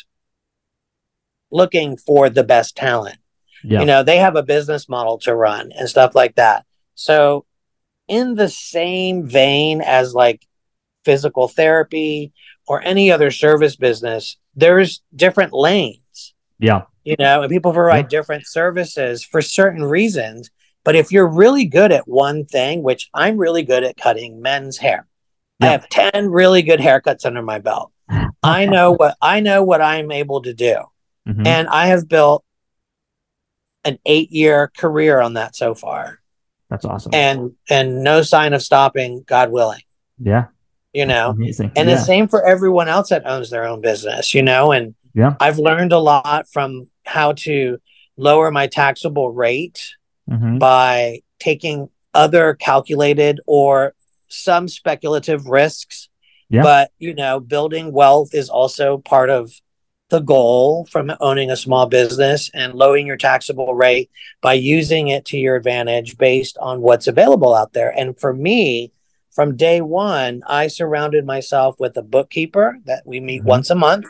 looking 1.51 1.97
for 1.97 2.29
the 2.29 2.43
best 2.43 2.75
talent. 2.75 3.17
Yep. 3.63 3.79
You 3.81 3.85
know, 3.85 4.03
they 4.03 4.17
have 4.17 4.35
a 4.35 4.43
business 4.43 4.89
model 4.89 5.17
to 5.19 5.35
run 5.35 5.71
and 5.73 5.89
stuff 5.89 6.15
like 6.15 6.35
that. 6.35 6.65
So, 6.95 7.45
in 8.07 8.35
the 8.35 8.49
same 8.49 9.27
vein 9.27 9.81
as 9.81 10.13
like 10.13 10.47
physical 11.03 11.47
therapy 11.47 12.33
or 12.67 12.81
any 12.81 13.11
other 13.11 13.31
service 13.31 13.75
business, 13.75 14.37
there's 14.55 15.01
different 15.15 15.53
lanes. 15.53 16.33
Yeah. 16.59 16.83
You 17.07 17.15
know, 17.17 17.41
and 17.41 17.49
people 17.49 17.71
provide 17.71 18.11
Yeah. 18.11 18.19
different 18.19 18.45
services 18.47 19.23
for 19.23 19.41
certain 19.41 19.85
reasons. 19.85 20.49
But 20.83 20.95
if 20.97 21.09
you're 21.09 21.25
really 21.27 21.63
good 21.63 21.93
at 21.93 22.05
one 22.05 22.43
thing, 22.43 22.83
which 22.83 23.09
I'm 23.13 23.37
really 23.37 23.63
good 23.63 23.85
at 23.85 23.95
cutting 23.95 24.41
men's 24.41 24.77
hair, 24.77 25.07
I 25.61 25.67
have 25.67 25.87
10 25.87 26.29
really 26.29 26.61
good 26.63 26.81
haircuts 26.81 27.25
under 27.25 27.41
my 27.41 27.59
belt. 27.59 27.91
I 28.43 28.65
know 28.65 28.91
what 28.91 29.15
I 29.21 29.39
know 29.39 29.63
what 29.63 29.81
I'm 29.81 30.11
able 30.11 30.41
to 30.41 30.53
do. 30.53 30.75
Mhm. 31.27 31.47
And 31.47 31.67
I 31.69 31.87
have 31.87 32.09
built 32.09 32.43
an 33.85 33.99
eight 34.05 34.31
year 34.31 34.69
career 34.77 35.21
on 35.21 35.35
that 35.35 35.55
so 35.55 35.73
far. 35.73 36.19
That's 36.69 36.83
awesome. 36.83 37.13
And 37.13 37.51
and 37.69 38.03
no 38.03 38.21
sign 38.21 38.51
of 38.53 38.61
stopping, 38.61 39.23
God 39.25 39.49
willing. 39.51 39.81
yeah. 40.19 40.47
You 40.93 41.05
know? 41.05 41.29
Amazing. 41.29 41.71
And 41.75 41.87
yeah. 41.87 41.95
the 41.95 42.01
same 42.01 42.27
for 42.27 42.45
everyone 42.45 42.87
else 42.89 43.09
that 43.09 43.25
owns 43.25 43.49
their 43.49 43.65
own 43.65 43.79
business, 43.81 44.33
you 44.33 44.41
know. 44.41 44.71
And 44.73 44.95
Yeah. 45.13 45.35
I've 45.39 45.59
learned 45.59 45.91
a 45.93 45.99
lot 45.99 46.47
from 46.49 46.87
how 47.07 47.33
to 47.33 47.79
lower 48.17 48.51
my 48.51 48.67
taxable 48.67 49.31
rate 49.31 49.81
Mhm. 50.29 50.59
by 50.59 51.21
taking 51.39 51.89
other 52.13 52.53
calculated 52.55 53.39
or 53.45 53.93
some 54.27 54.67
speculative 54.67 55.45
risks. 55.47 56.09
Yeah. 56.49 56.63
But, 56.63 56.91
you 56.99 57.13
know, 57.13 57.39
building 57.39 57.91
wealth 57.91 58.33
is 58.33 58.49
also 58.49 58.97
part 58.97 59.29
of 59.29 59.51
the 60.09 60.19
goal 60.19 60.87
from 60.89 61.11
owning 61.19 61.51
a 61.51 61.57
small 61.57 61.85
business 61.85 62.49
and 62.53 62.73
lowering 62.73 63.05
your 63.05 63.17
taxable 63.17 63.73
rate 63.73 64.09
by 64.41 64.53
using 64.53 65.09
it 65.09 65.25
to 65.25 65.37
your 65.37 65.57
advantage 65.57 66.17
based 66.17 66.57
on 66.59 66.81
what's 66.81 67.07
available 67.07 67.53
out 67.53 67.73
there. 67.73 67.89
And 67.97 68.17
for 68.17 68.33
me, 68.33 68.91
from 69.31 69.57
day 69.57 69.81
one, 69.81 70.43
I 70.47 70.67
surrounded 70.67 71.25
myself 71.25 71.75
with 71.77 71.97
a 71.97 72.01
bookkeeper 72.01 72.79
that 72.85 73.05
we 73.05 73.19
meet 73.19 73.43
Mhm. 73.43 73.47
once 73.47 73.69
a 73.69 73.75
month. 73.75 74.05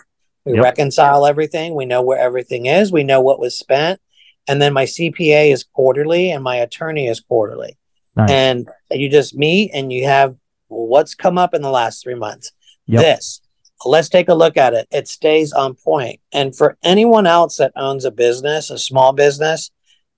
We 0.47 0.53
Yep. 0.55 0.63
reconcile 0.63 1.25
everything. 1.25 1.75
We 1.75 1.85
know 1.85 2.01
where 2.01 2.17
everything 2.17 2.67
is. 2.67 2.91
We 2.91 3.03
know 3.03 3.21
what 3.21 3.39
was 3.39 3.57
spent. 3.57 3.99
And 4.47 4.61
then 4.61 4.71
my 4.71 4.85
CPA 4.85 5.51
is 5.51 5.65
quarterly 5.65 6.31
and 6.31 6.43
my 6.43 6.55
attorney 6.55 7.07
is 7.07 7.19
quarterly. 7.19 7.77
Nice. 8.15 8.29
And 8.31 8.69
you 8.91 9.09
just 9.09 9.35
meet 9.35 9.71
and 9.73 9.91
you 9.91 10.05
have 10.05 10.35
what's 10.69 11.15
come 11.15 11.37
up 11.37 11.53
in 11.53 11.61
the 11.61 11.69
last 11.69 12.01
three 12.01 12.15
months. 12.15 12.51
Yep. 12.87 13.01
This. 13.01 13.41
Let's 13.85 14.09
take 14.09 14.29
a 14.29 14.33
look 14.33 14.57
at 14.57 14.73
it. 14.73 14.87
It 14.89 15.07
stays 15.07 15.51
on 15.51 15.75
point. 15.75 16.19
And 16.31 16.55
for 16.55 16.77
anyone 16.81 17.27
else 17.27 17.57
that 17.57 17.73
owns 17.75 18.05
a 18.05 18.11
business, 18.11 18.69
a 18.69 18.77
small 18.77 19.11
business, 19.11 19.69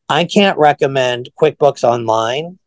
I 0.07 0.25
can't 0.25 0.57
recommend 0.57 1.29
QuickBooks 1.41 1.83
Online 1.83 2.57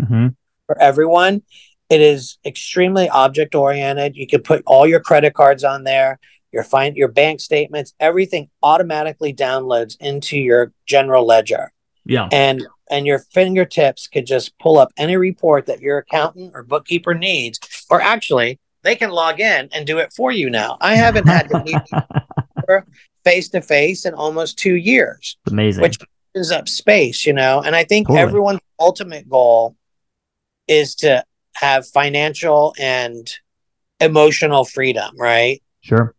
Mhm. 0.00 0.34
for 0.66 0.78
everyone. 0.78 1.42
It 1.88 2.00
is 2.00 2.38
extremely 2.44 3.08
object 3.08 3.54
oriented. 3.54 4.16
You 4.16 4.26
can 4.26 4.42
put 4.42 4.62
all 4.66 4.86
your 4.86 5.00
credit 5.00 5.34
cards 5.34 5.62
on 5.64 5.84
there, 5.84 6.18
your 6.52 6.62
find 6.62 6.96
your 6.96 7.08
bank 7.08 7.40
statements, 7.40 7.94
everything 7.98 8.50
automatically 8.62 9.32
downloads 9.32 9.96
into 10.00 10.38
your 10.38 10.72
general 10.86 11.26
ledger. 11.26 11.72
Yeah. 12.04 12.28
And 12.30 12.66
and 12.90 13.06
your 13.06 13.20
fingertips 13.20 14.06
could 14.06 14.26
just 14.26 14.56
pull 14.58 14.78
up 14.78 14.92
any 14.98 15.16
report 15.16 15.66
that 15.66 15.80
your 15.80 15.98
accountant 15.98 16.52
or 16.54 16.62
bookkeeper 16.62 17.14
needs. 17.14 17.58
Or 17.88 18.02
actually, 18.02 18.60
they 18.82 18.96
can 18.96 19.10
log 19.10 19.40
in 19.40 19.70
and 19.72 19.86
do 19.86 19.98
it 19.98 20.12
for 20.12 20.30
you 20.30 20.50
now. 20.50 20.76
I 20.80 20.94
haven't 20.94 21.26
had 21.26 21.48
to 21.48 21.64
meet 21.64 22.82
face 23.24 23.48
to 23.50 23.60
face 23.60 24.04
in 24.04 24.14
almost 24.14 24.58
two 24.58 24.74
years 24.74 25.36
Amazing. 25.46 25.82
which 25.82 25.98
opens 26.34 26.50
up 26.50 26.68
space, 26.68 27.24
you 27.24 27.32
know. 27.32 27.62
And 27.62 27.74
I 27.76 27.84
think 27.84 28.08
Totally. 28.08 28.22
everyone's 28.22 28.60
ultimate 28.78 29.28
goal 29.28 29.76
is 30.68 30.94
to 30.96 31.24
have 31.54 31.86
financial 31.86 32.74
and 32.78 33.30
emotional 34.00 34.64
freedom, 34.64 35.14
right? 35.16 35.62
sure. 35.82 36.14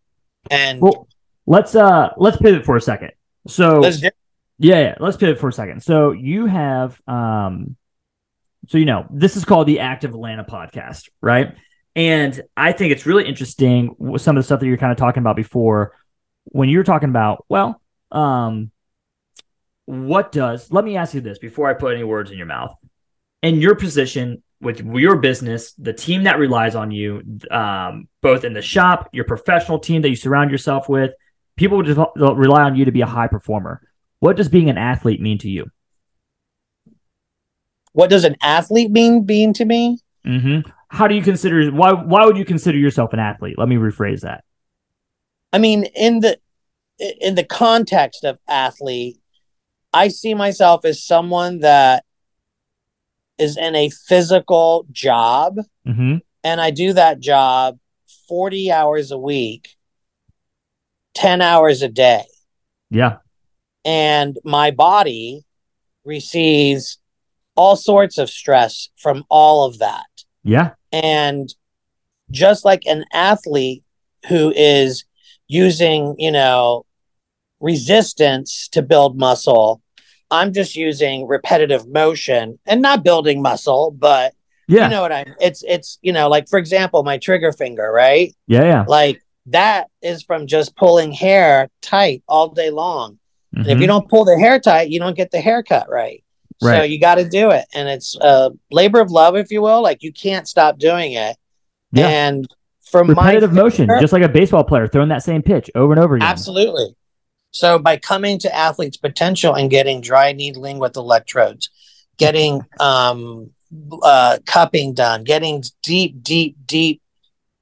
And 0.50 0.82
Well, 0.82 1.08
let's 1.46 1.76
uh 1.76 2.10
let's 2.18 2.38
pivot 2.38 2.66
for 2.66 2.76
a 2.76 2.82
second. 2.82 3.12
So 3.48 3.80
let's 3.80 4.02
Yeah, 4.02 4.12
yeah, 4.60 4.96
let's 5.00 5.18
pivot 5.18 5.40
for 5.40 5.50
a 5.50 5.54
second. 5.54 5.82
So 5.84 6.12
you 6.12 6.46
have 6.46 7.00
um 7.08 7.76
so 8.68 8.78
you 8.78 8.86
know, 8.86 9.06
this 9.10 9.36
is 9.36 9.46
called 9.46 9.68
the 9.68 9.80
Active 9.80 10.12
Atlanta 10.12 10.44
podcast, 10.44 11.10
right? 11.22 11.56
And 11.96 12.42
I 12.58 12.72
think 12.72 12.92
it's 12.92 13.06
really 13.06 13.28
interesting 13.28 13.96
with 14.00 14.22
some 14.22 14.36
of 14.38 14.42
the 14.42 14.46
stuff 14.46 14.60
that 14.62 14.66
you're 14.66 14.78
kind 14.78 14.92
of 14.92 14.98
talking 14.98 15.22
about 15.22 15.36
before 15.36 15.96
when 16.46 16.70
you're 16.70 16.84
talking 16.84 17.10
about, 17.10 17.46
well, 17.50 17.82
um 18.12 18.72
what 19.86 20.32
does 20.32 20.72
let 20.72 20.86
me 20.86 20.96
ask 20.96 21.14
you 21.14 21.22
this 21.22 21.40
before 21.40 21.70
I 21.70 21.74
put 21.74 21.94
any 21.94 22.04
words 22.04 22.32
in 22.32 22.38
your 22.38 22.48
mouth. 22.48 22.74
In 23.42 23.60
your 23.60 23.76
position 23.76 24.42
with 24.64 24.80
your 24.80 25.18
business, 25.18 25.74
the 25.74 25.94
team 25.94 26.24
that 26.24 26.40
relies 26.40 26.76
on 26.76 26.92
you, 26.92 27.22
um, 27.52 28.08
both 28.22 28.44
in 28.44 28.54
the 28.54 28.62
shop, 28.62 29.10
your 29.14 29.26
professional 29.26 29.80
team 29.80 30.02
that 30.02 30.10
you 30.10 30.16
surround 30.16 30.52
yourself 30.52 30.90
with, 30.90 31.12
people 31.58 31.84
just 31.84 32.00
rely 32.16 32.64
on 32.64 32.76
you 32.76 32.86
to 32.86 32.92
be 32.92 33.02
a 33.02 33.06
high 33.06 33.28
performer. 33.28 33.82
What 34.20 34.38
does 34.38 34.50
being 34.50 34.70
an 34.70 34.78
athlete 34.78 35.22
mean 35.22 35.38
to 35.40 35.50
you? 35.50 35.66
what 37.94 38.10
does 38.10 38.26
an 38.26 38.36
athlete 38.42 38.92
mean 38.92 39.24
being 39.24 39.54
to 39.54 39.66
me? 39.66 40.00
Mm-hmm. 40.26 40.70
How 40.90 41.08
do 41.08 41.16
you 41.16 41.24
consider 41.24 41.72
why? 41.72 41.94
Why 41.94 42.26
would 42.26 42.38
you 42.38 42.46
consider 42.46 42.78
yourself 42.78 43.14
an 43.14 43.20
athlete? 43.20 43.58
Let 43.58 43.70
me 43.70 43.78
rephrase 43.78 44.22
that. 44.22 44.44
I 45.52 45.60
mean, 45.60 45.86
in 45.96 46.20
the 46.20 46.40
in 47.00 47.36
the 47.36 47.44
context 47.44 48.24
of 48.24 48.38
athlete, 48.48 49.20
I 49.92 50.10
see 50.10 50.34
myself 50.34 50.86
as 50.86 51.04
someone 51.04 51.60
that 51.60 52.04
is 53.38 53.58
in 53.58 53.76
a 53.76 53.90
physical 53.90 54.86
job 54.92 55.58
Mm-hmm. 55.88 56.18
and 56.44 56.62
I 56.62 56.72
do 56.72 56.94
that 56.94 57.20
job 57.20 57.78
40 58.30 58.72
hours 58.72 59.12
a 59.12 59.18
week, 59.18 59.76
10 61.16 61.42
hours 61.42 61.82
a 61.82 61.90
day. 61.90 62.24
Yeah. 62.90 63.18
and 63.84 64.38
my 64.44 64.70
body 64.72 65.44
receives 66.06 67.00
all 67.56 67.76
sorts 67.76 68.18
of 68.18 68.30
stress 68.30 68.90
from 68.98 69.24
all 69.30 69.66
of 69.66 69.80
that. 69.80 70.06
Yeah. 70.44 70.72
And 70.92 71.54
just 72.32 72.64
like 72.66 72.84
an 72.86 73.04
athlete 73.14 73.84
who 74.30 74.52
is 74.56 75.06
using, 75.48 76.16
you 76.18 76.32
know, 76.32 76.86
resistance 77.60 78.68
to 78.70 78.82
build 78.82 79.18
muscle, 79.18 79.82
I'm 80.34 80.52
just 80.52 80.76
using 80.76 81.28
repetitive 81.28 81.88
motion 81.88 82.58
and 82.66 82.82
not 82.82 83.04
building 83.04 83.42
muscle, 83.42 83.92
but 83.92 84.34
Yeah. 84.68 84.86
you 84.86 84.90
know 84.90 85.02
what 85.02 85.12
I 85.12 85.26
it's 85.40 85.64
it's 85.64 86.00
you 86.02 86.12
know, 86.12 86.28
like 86.28 86.50
for 86.50 86.58
example, 86.58 87.04
my 87.04 87.20
trigger 87.20 87.52
finger, 87.52 87.92
right? 87.92 88.36
yeah. 88.48 88.64
Yeah. 88.64 88.86
Like 88.88 89.22
that 89.48 89.90
is 90.02 90.24
from 90.24 90.48
just 90.48 90.76
pulling 90.76 91.12
hair 91.12 91.70
tight 91.82 92.24
all 92.28 92.50
day 92.50 92.72
long. 92.72 93.20
And 93.56 93.68
if 93.68 93.68
you 93.68 93.76
mm-hmm. 93.76 93.86
don't 93.86 94.10
pull 94.10 94.26
the 94.26 94.40
hair 94.40 94.60
tight, 94.60 94.90
you 94.90 95.00
don't 95.00 95.16
get 95.16 95.30
the 95.30 95.40
haircut 95.40 95.88
right. 95.88 96.24
right. 96.64 96.78
So 96.78 96.84
you 96.84 97.00
got 97.00 97.16
to 97.16 97.30
do 97.30 97.52
it. 97.52 97.66
And 97.76 97.88
it's 97.88 98.16
a 98.20 98.50
labor 98.72 99.00
of 99.00 99.12
love, 99.12 99.36
if 99.36 99.52
you 99.52 99.62
will. 99.62 99.84
Like 99.84 100.02
you 100.02 100.12
can't 100.12 100.48
stop 100.48 100.80
doing 100.80 101.14
it. 101.14 101.38
Yeah. 101.92 102.08
And 102.08 102.48
from 102.90 103.10
repetitive 103.10 103.54
my 103.54 103.62
motion, 103.62 103.90
just 104.00 104.12
like 104.12 104.24
a 104.24 104.30
baseball 104.30 104.64
player 104.64 104.88
throwing 104.88 105.10
that 105.10 105.22
same 105.22 105.44
pitch 105.44 105.70
over 105.76 105.94
and 105.94 106.02
over 106.02 106.16
again. 106.16 106.28
absolutely. 106.28 106.96
So 107.54 107.78
by 107.78 107.98
coming 107.98 108.40
to 108.40 108.54
athletes 108.54 108.98
potential 108.98 109.54
and 109.54 109.70
getting 109.70 110.02
dry 110.02 110.34
needling 110.34 110.80
with 110.80 110.98
electrodes, 110.98 111.70
getting 112.18 112.62
um, 112.80 113.52
uh, 114.02 114.40
cupping 114.46 114.94
done, 114.94 115.24
getting 115.24 115.64
deep, 115.84 116.22
deep, 116.24 116.58
deep 116.66 117.02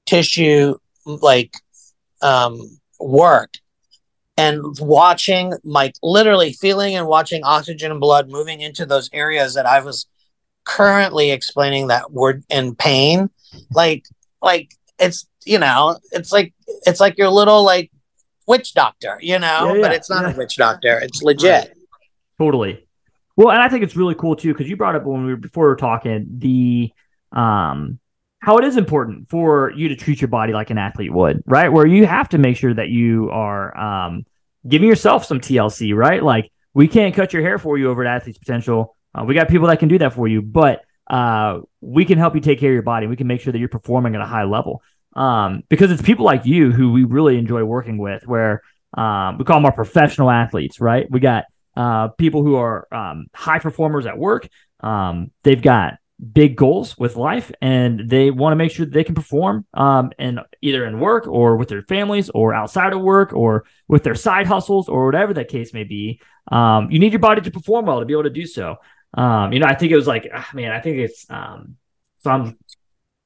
tissue 0.05 0.77
like 1.05 1.53
um, 2.21 2.79
work, 2.99 3.53
and 4.37 4.63
watching, 4.79 5.53
like 5.65 5.93
literally 6.01 6.53
feeling 6.53 6.95
and 6.95 7.05
watching 7.05 7.43
oxygen 7.43 7.91
and 7.91 7.99
blood 7.99 8.29
moving 8.29 8.61
into 8.61 8.85
those 8.85 9.09
areas 9.11 9.55
that 9.55 9.65
I 9.65 9.81
was 9.81 10.07
currently 10.63 11.31
explaining 11.31 11.87
that 11.87 12.13
were 12.13 12.41
in 12.49 12.75
pain, 12.75 13.29
like, 13.71 14.05
like 14.41 14.73
it's 14.99 15.27
you 15.45 15.59
know, 15.59 15.97
it's 16.11 16.31
like 16.31 16.53
it's 16.85 16.99
like 16.99 17.17
your 17.17 17.29
little 17.29 17.63
like 17.63 17.91
witch 18.47 18.73
doctor, 18.73 19.17
you 19.21 19.39
know, 19.39 19.73
Yeah, 19.75 19.81
but 19.81 19.91
it's 19.93 20.09
not 20.09 20.23
yeah. 20.23 20.33
a 20.33 20.37
witch 20.37 20.55
doctor. 20.55 20.99
It's 20.99 21.21
legit. 21.21 21.73
Totally. 22.37 22.87
Well, 23.35 23.51
and 23.51 23.61
I 23.61 23.69
think 23.69 23.83
it's 23.83 23.95
really 23.95 24.15
cool 24.15 24.35
too 24.35 24.53
because 24.53 24.69
you 24.69 24.75
brought 24.75 24.95
up 24.95 25.03
when 25.05 25.25
we 25.25 25.31
were 25.31 25.37
before 25.37 25.65
we 25.65 25.69
were 25.69 25.75
talking 25.75 26.27
the 26.37 26.91
um 27.31 27.99
how 28.39 28.57
it 28.57 28.65
is 28.65 28.75
important 28.75 29.29
for 29.29 29.71
you 29.75 29.87
to 29.89 29.95
treat 29.95 30.19
your 30.19 30.27
body 30.27 30.51
like 30.51 30.71
an 30.71 30.77
athlete 30.77 31.13
would, 31.13 31.43
right? 31.45 31.71
Where 31.71 31.85
you 31.85 32.05
have 32.07 32.29
to 32.29 32.37
make 32.39 32.57
sure 32.57 32.73
that 32.73 32.89
you 32.89 33.29
are 33.31 33.77
um 33.77 34.25
giving 34.67 34.87
yourself 34.89 35.25
some 35.25 35.39
TLC, 35.39 35.95
right? 35.95 36.21
Like 36.21 36.51
we 36.73 36.87
can't 36.87 37.13
cut 37.15 37.33
your 37.33 37.41
hair 37.41 37.57
for 37.57 37.77
you 37.77 37.89
over 37.89 38.05
at 38.05 38.15
Athletes 38.21 38.37
Potential. 38.39 38.95
Uh, 39.13 39.23
we 39.25 39.33
got 39.33 39.49
people 39.49 39.67
that 39.67 39.79
can 39.79 39.89
do 39.89 39.97
that 39.99 40.13
for 40.13 40.27
you, 40.27 40.41
but 40.41 40.81
uh, 41.09 41.59
we 41.81 42.05
can 42.05 42.17
help 42.17 42.35
you 42.35 42.41
take 42.41 42.59
care 42.59 42.69
of 42.69 42.73
your 42.73 42.83
body. 42.83 43.07
We 43.07 43.17
can 43.17 43.27
make 43.27 43.41
sure 43.41 43.51
that 43.51 43.59
you're 43.59 43.67
performing 43.67 44.15
at 44.15 44.21
a 44.21 44.25
high 44.25 44.45
level. 44.45 44.81
Um, 45.13 45.63
because 45.69 45.91
it's 45.91 46.01
people 46.01 46.25
like 46.25 46.45
you 46.45 46.71
who 46.71 46.91
we 46.91 47.03
really 47.03 47.37
enjoy 47.37 47.63
working 47.63 47.97
with, 47.97 48.25
where 48.25 48.61
um, 48.93 49.37
we 49.37 49.45
call 49.45 49.57
them 49.57 49.65
our 49.65 49.73
professional 49.73 50.29
athletes, 50.29 50.79
right? 50.79 51.09
We 51.09 51.19
got 51.19 51.45
uh, 51.75 52.09
people 52.09 52.43
who 52.43 52.55
are 52.55 52.87
um, 52.93 53.27
high 53.33 53.59
performers 53.59 54.05
at 54.05 54.17
work. 54.17 54.47
Um, 54.81 55.31
they've 55.43 55.61
got 55.61 55.95
big 56.33 56.55
goals 56.55 56.97
with 56.97 57.15
life 57.15 57.51
and 57.61 58.07
they 58.07 58.29
want 58.29 58.51
to 58.51 58.55
make 58.55 58.71
sure 58.71 58.85
they 58.85 59.03
can 59.03 59.15
perform 59.15 59.65
um, 59.73 60.11
and 60.19 60.39
either 60.61 60.85
in 60.85 60.99
work 60.99 61.27
or 61.27 61.57
with 61.57 61.67
their 61.67 61.81
families 61.83 62.29
or 62.29 62.53
outside 62.53 62.93
of 62.93 63.01
work 63.01 63.33
or 63.33 63.65
with 63.87 64.03
their 64.03 64.13
side 64.13 64.45
hustles 64.45 64.87
or 64.87 65.07
whatever 65.07 65.33
that 65.33 65.47
case 65.47 65.73
may 65.73 65.83
be 65.83 66.21
um, 66.51 66.91
you 66.91 66.99
need 66.99 67.11
your 67.11 67.19
body 67.19 67.41
to 67.41 67.49
perform 67.49 67.87
well 67.87 67.99
to 67.99 68.05
be 68.05 68.13
able 68.13 68.23
to 68.23 68.29
do 68.29 68.45
so 68.45 68.75
um, 69.15 69.51
you 69.51 69.59
know 69.59 69.65
i 69.65 69.73
think 69.73 69.91
it 69.91 69.95
was 69.95 70.05
like 70.05 70.29
ah, 70.31 70.47
man 70.53 70.71
i 70.71 70.79
think 70.79 70.97
it's 70.97 71.25
um, 71.31 71.75
some 72.19 72.55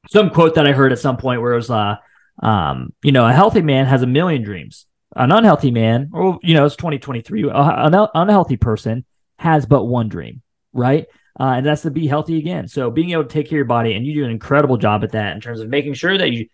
some 0.10 0.30
quote 0.30 0.56
that 0.56 0.68
i 0.68 0.72
heard 0.72 0.92
at 0.92 1.00
some 1.00 1.18
point 1.18 1.42
where 1.42 1.54
it 1.54 1.58
was 1.58 1.70
uh, 1.70 1.96
um, 2.44 2.94
you 3.04 3.12
know 3.12 3.26
a 3.26 3.34
healthy 3.34 3.62
man 3.62 3.86
has 3.86 4.02
a 4.02 4.08
million 4.08 4.44
dreams 4.44 4.86
an 5.16 5.32
unhealthy 5.32 5.72
man 5.72 6.10
or 6.14 6.40
you 6.44 6.54
know 6.54 6.66
it's 6.66 6.76
2023 6.76 7.50
an 7.50 8.08
unhealthy 8.14 8.58
person 8.58 9.06
has 9.38 9.66
but 9.66 9.86
one 9.86 10.10
dream 10.10 10.42
right 10.74 11.08
uh, 11.40 11.56
and 11.58 11.66
that's 11.66 11.82
to 11.82 11.92
be 11.92 12.08
healthy 12.08 12.38
again. 12.38 12.68
So 12.68 12.90
being 12.90 13.12
able 13.12 13.24
to 13.24 13.30
take 13.30 13.50
care 13.50 13.58
of 13.58 13.60
your 13.60 13.66
body, 13.66 13.94
and 13.94 14.06
you 14.06 14.14
do 14.14 14.26
an 14.26 14.32
incredible 14.32 14.78
job 14.78 15.04
at 15.04 15.12
that 15.12 15.36
in 15.36 15.42
terms 15.42 15.60
of 15.60 15.68
making 15.68 15.94
sure 15.94 16.18
that 16.18 16.32
you 16.32 16.48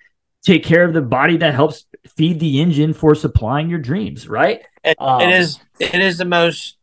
take 0.44 0.64
care 0.64 0.84
of 0.84 0.94
the 0.94 1.02
body 1.02 1.38
that 1.38 1.54
helps 1.54 1.86
feed 2.18 2.40
the 2.40 2.62
engine 2.62 2.94
for 2.94 3.14
supplying 3.14 3.70
your 3.70 3.80
dreams. 3.80 4.28
Right? 4.28 4.62
it, 4.84 4.98
um, 5.00 5.22
it 5.22 5.30
is. 5.30 5.60
It 5.80 6.02
is 6.02 6.18
the 6.18 6.26
most 6.26 6.78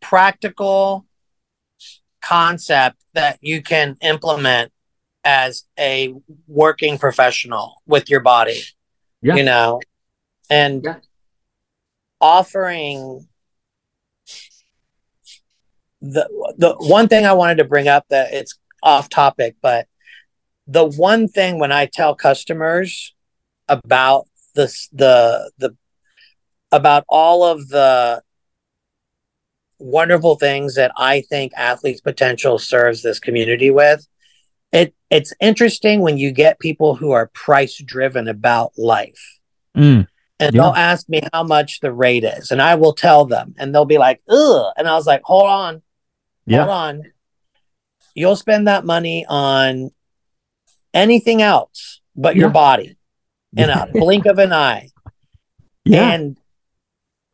practical 0.00 1.06
concept 2.20 2.96
that 3.14 3.38
you 3.40 3.62
can 3.62 3.96
implement 4.00 4.72
as 5.24 5.64
a 5.78 6.14
working 6.46 6.98
professional 6.98 7.82
with 7.86 8.08
your 8.10 8.20
body. 8.20 8.62
Yeah. 9.22 9.36
You 9.36 9.44
know, 9.44 9.80
and 10.48 10.82
yeah. 10.82 10.96
offering 12.20 13.28
the 16.00 16.54
the 16.56 16.74
one 16.78 17.08
thing 17.08 17.26
I 17.26 17.34
wanted 17.34 17.58
to 17.58 17.64
bring 17.64 17.86
up 17.88 18.06
that 18.08 18.32
it's 18.32 18.58
off 18.82 19.08
topic, 19.08 19.56
but 19.60 19.86
the 20.66 20.84
one 20.84 21.28
thing 21.28 21.58
when 21.58 21.72
I 21.72 21.86
tell 21.86 22.14
customers 22.14 23.14
about 23.68 24.26
this 24.54 24.88
the 24.92 25.50
the 25.58 25.76
about 26.72 27.04
all 27.08 27.44
of 27.44 27.68
the 27.68 28.22
wonderful 29.78 30.36
things 30.36 30.74
that 30.76 30.92
I 30.96 31.22
think 31.22 31.52
athletes 31.56 32.00
potential 32.00 32.58
serves 32.58 33.02
this 33.02 33.18
community 33.18 33.70
with. 33.70 34.06
It 35.10 35.16
it's 35.16 35.34
interesting 35.40 36.00
when 36.00 36.18
you 36.18 36.30
get 36.30 36.58
people 36.58 36.94
who 36.94 37.10
are 37.10 37.26
price 37.28 37.76
driven 37.78 38.28
about 38.28 38.72
life. 38.78 39.38
Mm, 39.76 40.06
and 40.38 40.54
yeah. 40.54 40.62
they'll 40.62 40.72
ask 40.72 41.08
me 41.08 41.20
how 41.32 41.42
much 41.42 41.80
the 41.80 41.92
rate 41.92 42.24
is, 42.24 42.50
and 42.50 42.62
I 42.62 42.74
will 42.76 42.94
tell 42.94 43.24
them, 43.24 43.54
and 43.58 43.74
they'll 43.74 43.84
be 43.84 43.98
like, 43.98 44.22
ugh. 44.28 44.72
And 44.76 44.88
I 44.88 44.94
was 44.94 45.06
like, 45.06 45.22
hold 45.24 45.46
on, 45.46 45.82
yeah. 46.50 46.64
Hold 46.64 46.70
on. 46.70 47.02
You'll 48.14 48.36
spend 48.36 48.66
that 48.66 48.84
money 48.84 49.24
on 49.28 49.90
anything 50.92 51.42
else 51.42 52.00
but 52.16 52.34
yeah. 52.34 52.40
your 52.40 52.50
body 52.50 52.96
in 53.56 53.70
a 53.70 53.86
blink 53.92 54.26
of 54.26 54.38
an 54.38 54.52
eye. 54.52 54.90
Yeah. 55.84 56.10
And 56.10 56.36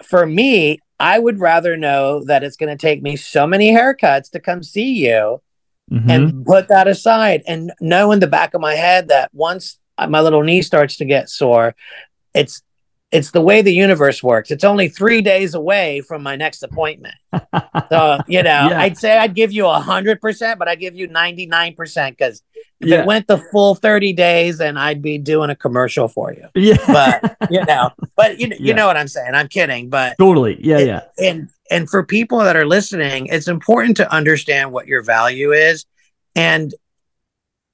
for 0.03 0.27
me, 0.27 0.81
I 1.01 1.19
would 1.19 1.41
rather 1.41 1.79
know 1.79 2.25
that 2.25 2.45
it's 2.45 2.57
going 2.57 2.77
to 2.77 2.81
take 2.81 3.03
me 3.03 3.17
so 3.17 3.47
many 3.47 3.71
haircuts 3.71 4.31
to 4.33 4.41
come 4.41 4.62
see 4.62 5.07
you 5.07 5.41
mm-hmm. 5.90 6.11
and 6.11 6.46
put 6.46 6.68
that 6.68 6.88
aside 6.88 7.42
and 7.46 7.72
know 7.81 8.12
in 8.12 8.20
the 8.20 8.27
back 8.27 8.55
of 8.55 8.61
my 8.61 8.75
head 8.75 9.09
that 9.09 9.31
once 9.33 9.79
my 9.99 10.20
little 10.20 10.42
knee 10.42 10.62
starts 10.62 10.96
to 10.99 11.05
get 11.05 11.29
sore, 11.29 11.75
it's 12.35 12.62
it's 13.12 13.31
the 13.31 13.40
way 13.40 13.62
the 13.62 13.72
universe 13.72 14.22
works. 14.22 14.51
It's 14.51 14.64
only 14.64 14.88
three 14.88 15.22
days 15.22 15.55
away 15.55 16.01
from 16.01 16.22
my 16.22 16.35
next 16.35 16.62
appointment. 16.62 17.14
so, 17.88 18.18
you 18.27 18.42
know, 18.42 18.68
yeah. 18.68 18.81
I'd 18.81 18.99
say 18.99 19.16
I'd 19.16 19.35
give 19.35 19.53
you 19.53 19.66
a 19.66 19.79
hundred 19.79 20.20
percent, 20.20 20.59
but 20.59 20.68
I 20.68 20.75
give 20.75 20.96
you 20.96 21.09
99% 21.09 22.11
because 22.11 22.42
if 22.81 22.88
yeah. 22.88 23.01
it 23.01 23.07
went 23.07 23.27
the 23.27 23.38
full 23.38 23.75
30 23.75 24.12
days, 24.12 24.61
and 24.61 24.79
I'd 24.79 25.01
be 25.01 25.18
doing 25.18 25.51
a 25.51 25.57
commercial 25.57 26.09
for 26.09 26.33
you. 26.33 26.46
Yeah. 26.55 26.77
But 26.87 27.37
you 27.51 27.64
know, 27.64 27.90
but 28.16 28.38
you, 28.38 28.49
you 28.51 28.57
yeah. 28.59 28.75
know 28.75 28.87
what 28.87 28.96
I'm 28.96 29.09
saying? 29.09 29.35
I'm 29.35 29.49
kidding, 29.49 29.88
but 29.88 30.16
totally. 30.18 30.59
Yeah. 30.61 30.79
It, 30.79 30.87
yeah. 30.87 31.01
And, 31.18 31.49
and 31.70 31.88
for 31.88 32.05
people 32.05 32.38
that 32.38 32.57
are 32.57 32.66
listening, 32.66 33.26
it's 33.26 33.48
important 33.48 33.96
to 33.98 34.12
understand 34.12 34.72
what 34.72 34.87
your 34.87 35.02
value 35.02 35.52
is. 35.52 35.85
And 36.35 36.74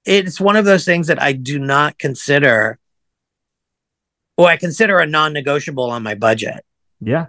it's 0.05 0.40
one 0.40 0.57
of 0.57 0.64
those 0.64 0.85
things 0.85 1.07
that 1.09 1.22
I 1.22 1.33
do 1.33 1.59
not 1.59 1.98
consider 1.98 2.78
well, 4.37 4.46
I 4.46 4.57
consider 4.57 4.98
a 4.98 5.07
non-negotiable 5.07 5.90
on 5.90 6.02
my 6.02 6.14
budget. 6.14 6.64
Yeah. 7.00 7.26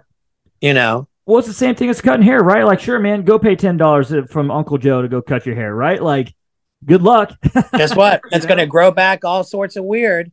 You 0.60 0.74
know. 0.74 1.08
Well, 1.26 1.38
it's 1.38 1.48
the 1.48 1.54
same 1.54 1.74
thing 1.74 1.88
as 1.88 2.00
cutting 2.00 2.24
hair, 2.24 2.40
right? 2.42 2.64
Like, 2.64 2.80
sure, 2.80 2.98
man, 2.98 3.22
go 3.22 3.38
pay 3.38 3.56
ten 3.56 3.76
dollars 3.76 4.12
from 4.30 4.50
Uncle 4.50 4.78
Joe 4.78 5.00
to 5.00 5.08
go 5.08 5.22
cut 5.22 5.46
your 5.46 5.54
hair, 5.54 5.74
right? 5.74 6.02
Like, 6.02 6.34
good 6.84 7.02
luck. 7.02 7.32
Guess 7.72 7.96
what? 7.96 8.20
It's 8.30 8.46
going 8.46 8.58
to 8.58 8.66
grow 8.66 8.90
back 8.90 9.24
all 9.24 9.44
sorts 9.44 9.76
of 9.76 9.84
weird. 9.84 10.32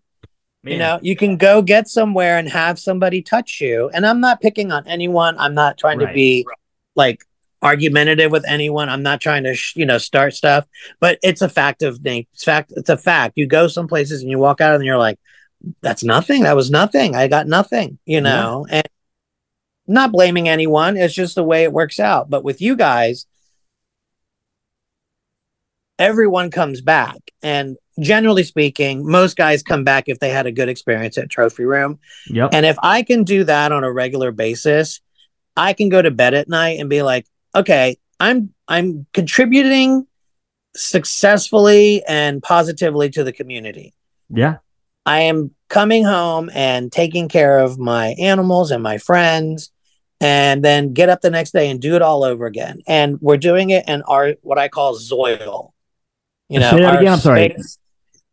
Man. 0.63 0.73
You 0.73 0.79
know, 0.79 0.99
you 1.01 1.15
can 1.15 1.37
go 1.37 1.61
get 1.61 1.87
somewhere 1.87 2.37
and 2.37 2.47
have 2.47 2.77
somebody 2.77 3.21
touch 3.21 3.61
you. 3.61 3.89
And 3.93 4.05
I'm 4.05 4.19
not 4.19 4.41
picking 4.41 4.71
on 4.71 4.87
anyone. 4.87 5.35
I'm 5.39 5.55
not 5.55 5.77
trying 5.77 5.97
right. 5.97 6.07
to 6.07 6.13
be 6.13 6.45
like 6.95 7.25
argumentative 7.63 8.31
with 8.31 8.45
anyone. 8.47 8.87
I'm 8.87 9.01
not 9.01 9.21
trying 9.21 9.43
to, 9.45 9.55
sh- 9.55 9.75
you 9.75 9.85
know, 9.85 9.97
start 9.97 10.35
stuff, 10.35 10.67
but 10.99 11.17
it's 11.23 11.41
a 11.41 11.49
fact 11.49 11.81
of 11.81 12.03
name. 12.03 12.27
It's 12.33 12.43
fact. 12.43 12.73
It's 12.75 12.89
a 12.89 12.97
fact. 12.97 13.33
You 13.37 13.47
go 13.47 13.67
some 13.67 13.87
places 13.87 14.21
and 14.21 14.29
you 14.29 14.37
walk 14.37 14.61
out 14.61 14.75
and 14.75 14.85
you're 14.85 14.97
like, 14.97 15.19
that's 15.81 16.03
nothing. 16.03 16.43
That 16.43 16.55
was 16.55 16.69
nothing. 16.69 17.15
I 17.15 17.27
got 17.27 17.47
nothing, 17.47 17.97
you 18.05 18.21
know, 18.21 18.65
yeah. 18.69 18.77
and 18.77 18.89
not 19.87 20.11
blaming 20.11 20.47
anyone. 20.47 20.97
It's 20.97 21.13
just 21.13 21.35
the 21.35 21.43
way 21.43 21.63
it 21.63 21.73
works 21.73 21.99
out. 21.99 22.29
But 22.29 22.43
with 22.43 22.61
you 22.61 22.75
guys, 22.75 23.25
everyone 25.99 26.51
comes 26.51 26.81
back. 26.81 27.17
And 27.43 27.77
generally 27.99 28.43
speaking, 28.43 29.05
most 29.05 29.37
guys 29.37 29.63
come 29.63 29.83
back 29.83 30.05
if 30.07 30.19
they 30.19 30.29
had 30.29 30.45
a 30.45 30.51
good 30.51 30.69
experience 30.69 31.17
at 31.17 31.29
Trophy 31.29 31.65
Room. 31.65 31.99
Yep. 32.27 32.51
And 32.53 32.65
if 32.65 32.77
I 32.81 33.03
can 33.03 33.23
do 33.23 33.43
that 33.43 33.71
on 33.71 33.83
a 33.83 33.91
regular 33.91 34.31
basis, 34.31 35.01
I 35.57 35.73
can 35.73 35.89
go 35.89 36.01
to 36.01 36.11
bed 36.11 36.33
at 36.33 36.47
night 36.47 36.79
and 36.79 36.89
be 36.89 37.01
like, 37.01 37.25
okay, 37.55 37.97
I'm 38.19 38.53
I'm 38.67 39.05
contributing 39.13 40.07
successfully 40.75 42.03
and 42.07 42.41
positively 42.41 43.09
to 43.09 43.23
the 43.23 43.33
community. 43.33 43.93
Yeah. 44.29 44.57
I 45.05 45.21
am 45.21 45.51
coming 45.67 46.05
home 46.05 46.49
and 46.53 46.91
taking 46.91 47.27
care 47.27 47.59
of 47.59 47.79
my 47.79 48.15
animals 48.19 48.71
and 48.71 48.83
my 48.83 48.97
friends 48.97 49.71
and 50.21 50.63
then 50.63 50.93
get 50.93 51.09
up 51.09 51.21
the 51.21 51.31
next 51.31 51.51
day 51.51 51.69
and 51.69 51.81
do 51.81 51.95
it 51.95 52.01
all 52.01 52.23
over 52.23 52.45
again. 52.45 52.81
And 52.87 53.19
we're 53.19 53.37
doing 53.37 53.71
it 53.71 53.89
in 53.89 54.03
our 54.03 54.35
what 54.41 54.59
I 54.59 54.67
call 54.67 54.95
Zoil. 54.95 55.71
You 56.47 56.59
know, 56.59 56.69
Say 56.69 56.81
that 56.81 56.99
again. 56.99 57.13
I'm 57.13 57.19
sorry. 57.19 57.55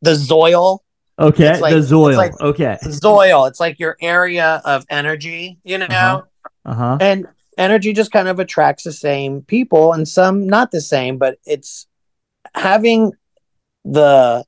The 0.02 0.12
Zoil. 0.12 0.80
Okay, 1.18 1.58
like, 1.60 1.74
the 1.74 1.80
Zoil. 1.80 2.16
Like 2.16 2.40
okay, 2.40 2.78
Zoil. 2.84 3.48
It's 3.48 3.60
like 3.60 3.78
your 3.78 3.96
area 4.00 4.62
of 4.64 4.84
energy. 4.88 5.58
You 5.64 5.78
know, 5.78 5.86
uh-huh. 5.86 6.22
uh-huh. 6.64 6.98
and 7.00 7.26
energy 7.56 7.92
just 7.92 8.12
kind 8.12 8.28
of 8.28 8.38
attracts 8.38 8.84
the 8.84 8.92
same 8.92 9.42
people, 9.42 9.92
and 9.92 10.06
some 10.06 10.46
not 10.46 10.70
the 10.70 10.80
same. 10.80 11.18
But 11.18 11.38
it's 11.44 11.86
having 12.54 13.12
the 13.84 14.44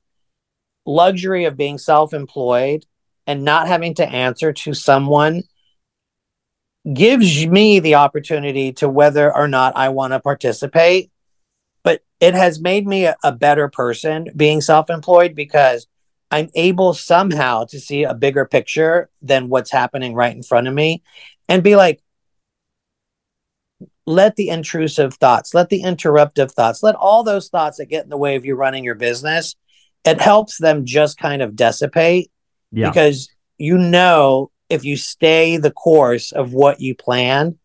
luxury 0.85 1.45
of 1.45 1.57
being 1.57 1.77
self-employed 1.77 2.85
and 3.27 3.43
not 3.43 3.67
having 3.67 3.93
to 3.95 4.07
answer 4.07 4.51
to 4.51 4.73
someone 4.73 5.43
gives 6.91 7.45
me 7.45 7.79
the 7.79 7.95
opportunity 7.95 8.73
to 8.73 8.89
whether 8.89 9.35
or 9.35 9.47
not 9.47 9.75
I 9.75 9.89
want 9.89 10.13
to 10.13 10.19
participate. 10.19 11.10
But 11.83 12.01
it 12.19 12.33
has 12.33 12.59
made 12.59 12.87
me 12.87 13.05
a, 13.05 13.15
a 13.23 13.31
better 13.31 13.67
person 13.67 14.27
being 14.35 14.61
self 14.61 14.89
employed 14.89 15.35
because 15.35 15.87
I'm 16.29 16.49
able 16.55 16.93
somehow 16.93 17.65
to 17.65 17.79
see 17.79 18.03
a 18.03 18.13
bigger 18.13 18.45
picture 18.45 19.09
than 19.21 19.49
what's 19.49 19.71
happening 19.71 20.13
right 20.13 20.35
in 20.35 20.43
front 20.43 20.67
of 20.67 20.73
me 20.73 21.03
and 21.49 21.63
be 21.63 21.75
like, 21.75 22.01
let 24.05 24.35
the 24.35 24.49
intrusive 24.49 25.15
thoughts, 25.15 25.53
let 25.53 25.69
the 25.69 25.83
interruptive 25.83 26.51
thoughts, 26.51 26.81
let 26.83 26.95
all 26.95 27.23
those 27.23 27.49
thoughts 27.49 27.77
that 27.77 27.87
get 27.87 28.03
in 28.03 28.09
the 28.09 28.17
way 28.17 28.35
of 28.35 28.45
you 28.45 28.55
running 28.55 28.83
your 28.83 28.95
business 28.95 29.55
it 30.03 30.19
helps 30.19 30.57
them 30.57 30.85
just 30.85 31.17
kind 31.17 31.41
of 31.41 31.55
dissipate 31.55 32.31
yeah. 32.71 32.89
because 32.89 33.29
you 33.57 33.77
know 33.77 34.51
if 34.69 34.83
you 34.83 34.97
stay 34.97 35.57
the 35.57 35.71
course 35.71 36.31
of 36.31 36.53
what 36.53 36.79
you 36.79 36.95
planned 36.95 37.57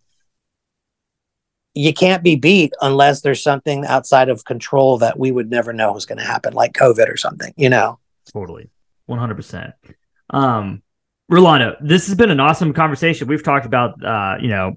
you 1.77 1.93
can't 1.93 2.23
be 2.23 2.37
beat 2.37 2.73
unless 2.81 3.21
there's 3.21 3.43
something 3.43 3.85
outside 3.87 4.29
of 4.29 4.45
control 4.45 4.99
that 4.99 5.19
we 5.19 5.31
would 5.31 5.51
never 5.51 5.73
know 5.73 5.93
was 5.93 6.07
going 6.07 6.19
to 6.19 6.25
happen 6.25 6.53
like 6.53 6.73
covid 6.73 7.09
or 7.09 7.17
something 7.17 7.53
you 7.57 7.69
know 7.69 7.99
totally 8.33 8.69
100% 9.09 9.73
um 10.31 10.83
Rolando, 11.29 11.77
this 11.81 12.07
has 12.07 12.15
been 12.15 12.31
an 12.31 12.39
awesome 12.39 12.73
conversation. 12.73 13.27
We've 13.27 13.43
talked 13.43 13.67
about, 13.67 14.03
uh, 14.05 14.37
you 14.41 14.49
know, 14.49 14.77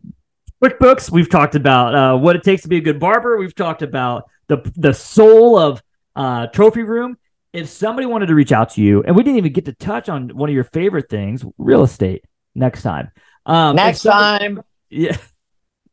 QuickBooks. 0.63 1.11
We've 1.11 1.29
talked 1.29 1.55
about 1.55 1.95
uh, 1.95 2.17
what 2.17 2.35
it 2.35 2.43
takes 2.43 2.63
to 2.63 2.67
be 2.67 2.77
a 2.77 2.81
good 2.81 2.99
barber. 2.99 3.37
We've 3.37 3.53
talked 3.53 3.81
about 3.81 4.23
the 4.47 4.71
the 4.75 4.93
soul 4.93 5.57
of 5.57 5.81
uh, 6.15 6.47
Trophy 6.47 6.83
Room, 6.83 7.17
if 7.53 7.69
somebody 7.69 8.07
wanted 8.07 8.27
to 8.27 8.35
reach 8.35 8.51
out 8.51 8.71
to 8.71 8.81
you, 8.81 9.03
and 9.03 9.15
we 9.15 9.23
didn't 9.23 9.37
even 9.37 9.53
get 9.53 9.65
to 9.65 9.73
touch 9.73 10.09
on 10.09 10.29
one 10.29 10.49
of 10.49 10.55
your 10.55 10.63
favorite 10.63 11.09
things, 11.09 11.45
real 11.57 11.83
estate, 11.83 12.25
next 12.55 12.81
time. 12.81 13.11
Um, 13.45 13.75
next 13.75 14.01
somebody, 14.01 14.55
time. 14.55 14.63
Yeah. 14.91 15.17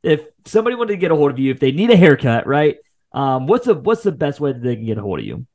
If 0.07 0.27
somebody 0.45 0.77
wanted 0.77 0.93
to 0.93 0.99
get 0.99 1.11
a 1.11 1.17
hold 1.17 1.33
of 1.33 1.39
you, 1.39 1.51
if 1.51 1.59
they 1.59 1.73
need 1.73 1.91
a 1.91 1.97
haircut, 1.97 2.47
right? 2.47 2.77
Um, 3.13 3.47
what's 3.47 3.67
the 3.67 3.75
what's 3.75 4.05
the 4.05 4.13
best 4.13 4.41
way 4.41 4.53
that 4.53 4.63
they 4.63 4.77
can 4.77 4.87
get 4.87 4.99
a 4.99 5.03
hold 5.03 5.19
of 5.19 5.25
you? 5.25 5.47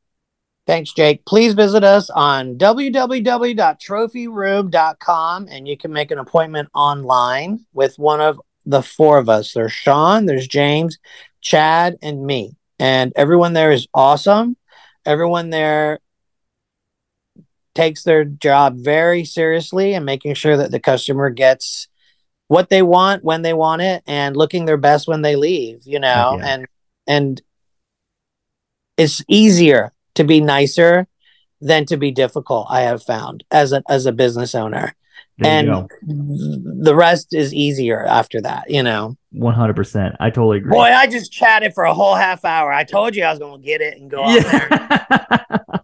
Thanks, 0.67 0.91
Jake. 0.93 1.25
Please 1.25 1.53
visit 1.53 1.83
us 1.83 2.09
on 2.09 2.57
www.trophyroom.com 2.57 5.47
and 5.49 5.67
you 5.67 5.77
can 5.77 5.91
make 5.91 6.11
an 6.11 6.19
appointment 6.19 6.69
online 6.73 7.65
with 7.73 7.97
one 7.97 8.21
of 8.21 8.39
the 8.65 8.83
four 8.83 9.17
of 9.17 9.27
us. 9.29 9.53
There's 9.53 9.71
Sean, 9.71 10.27
there's 10.27 10.47
James, 10.47 10.99
Chad, 11.41 11.97
and 12.01 12.25
me. 12.25 12.55
And 12.77 13.13
everyone 13.15 13.53
there 13.53 13.71
is 13.71 13.87
awesome. 13.93 14.57
Everyone 15.05 15.49
there 15.49 15.99
takes 17.73 18.03
their 18.03 18.25
job 18.25 18.75
very 18.77 19.23
seriously 19.25 19.93
and 19.93 20.05
making 20.05 20.33
sure 20.35 20.57
that 20.57 20.71
the 20.71 20.79
customer 20.79 21.29
gets 21.29 21.87
what 22.51 22.69
they 22.69 22.81
want 22.81 23.23
when 23.23 23.43
they 23.43 23.53
want 23.53 23.81
it 23.81 24.03
and 24.05 24.35
looking 24.35 24.65
their 24.65 24.75
best 24.75 25.07
when 25.07 25.21
they 25.21 25.37
leave, 25.37 25.83
you 25.85 25.97
know, 25.97 26.37
yeah. 26.37 26.45
and 26.45 26.67
and 27.07 27.41
it's 28.97 29.23
easier 29.29 29.93
to 30.15 30.25
be 30.25 30.41
nicer 30.41 31.07
than 31.61 31.85
to 31.85 31.95
be 31.95 32.11
difficult, 32.11 32.67
I 32.69 32.81
have 32.81 33.01
found 33.03 33.45
as 33.51 33.71
a 33.71 33.81
as 33.87 34.05
a 34.05 34.11
business 34.11 34.53
owner. 34.53 34.93
There 35.37 35.49
and 35.49 35.89
the 36.83 36.93
rest 36.93 37.33
is 37.33 37.53
easier 37.53 38.05
after 38.05 38.41
that, 38.41 38.69
you 38.69 38.83
know. 38.83 39.15
100%. 39.33 40.17
I 40.19 40.29
totally 40.29 40.57
agree. 40.57 40.71
Boy, 40.71 40.81
I 40.81 41.07
just 41.07 41.31
chatted 41.31 41.73
for 41.73 41.85
a 41.85 41.93
whole 41.93 42.15
half 42.15 42.43
hour. 42.43 42.73
I 42.73 42.83
told 42.83 43.15
you 43.15 43.23
I 43.23 43.29
was 43.29 43.39
going 43.39 43.61
to 43.61 43.65
get 43.65 43.79
it 43.79 43.97
and 43.97 44.11
go 44.11 44.27
yeah. 44.27 45.37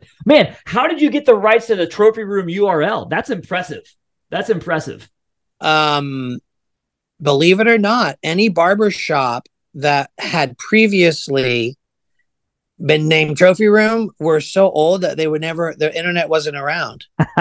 Man, 0.25 0.53
how 0.65 0.87
did 0.87 0.99
you 1.01 1.09
get 1.09 1.25
the 1.25 1.33
rights 1.33 1.67
to 1.67 1.77
the 1.77 1.87
trophy 1.87 2.23
room 2.23 2.47
URL? 2.47 3.09
That's 3.09 3.29
impressive. 3.29 3.83
That's 4.29 4.49
impressive. 4.49 5.09
Um 5.61 6.39
believe 7.21 7.59
it 7.59 7.67
or 7.67 7.77
not, 7.77 8.17
any 8.23 8.49
barber 8.49 8.91
shop 8.91 9.47
that 9.75 10.09
had 10.17 10.57
previously 10.57 11.77
been 12.83 13.07
named 13.07 13.37
trophy 13.37 13.67
room 13.67 14.11
were 14.19 14.39
so 14.39 14.69
old 14.69 15.01
that 15.01 15.17
they 15.17 15.27
would 15.27 15.41
never 15.41 15.73
their 15.75 15.91
internet 15.91 16.29
wasn't 16.29 16.57
around. 16.57 17.05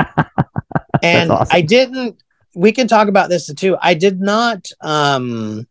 And 1.02 1.30
awesome. 1.30 1.54
i 1.54 1.60
didn't 1.60 2.22
we 2.54 2.72
can 2.72 2.88
talk 2.88 3.08
about 3.08 3.28
this 3.28 3.52
too. 3.52 3.76
I 3.80 3.94
did 3.94 4.20
not 4.20 4.66
um 4.80 5.66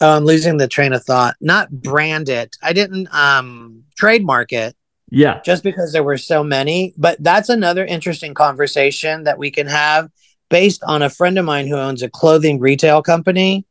oh, 0.00 0.16
i'm 0.16 0.24
losing 0.24 0.58
the 0.58 0.68
train 0.68 0.92
of 0.92 1.02
thought 1.04 1.36
not 1.40 1.70
brand 1.70 2.28
it. 2.28 2.56
I 2.62 2.72
didn't 2.72 3.08
um 3.14 3.84
trademark 3.96 4.52
it 4.52 4.76
yeah. 5.10 5.40
just 5.40 5.62
because 5.62 5.92
there 5.92 6.04
were 6.04 6.18
so 6.18 6.44
many 6.44 6.92
but 6.96 7.22
that's 7.22 7.48
another 7.48 7.84
interesting 7.84 8.34
conversation 8.34 9.24
that 9.24 9.38
we 9.38 9.50
can 9.50 9.66
have 9.66 10.10
based 10.50 10.82
on 10.84 11.02
a 11.02 11.10
friend 11.10 11.38
of 11.38 11.44
mine 11.44 11.66
who 11.66 11.76
owns 11.76 12.02
a 12.02 12.08
clothing 12.08 12.58
retail 12.58 13.02
company 13.02 13.66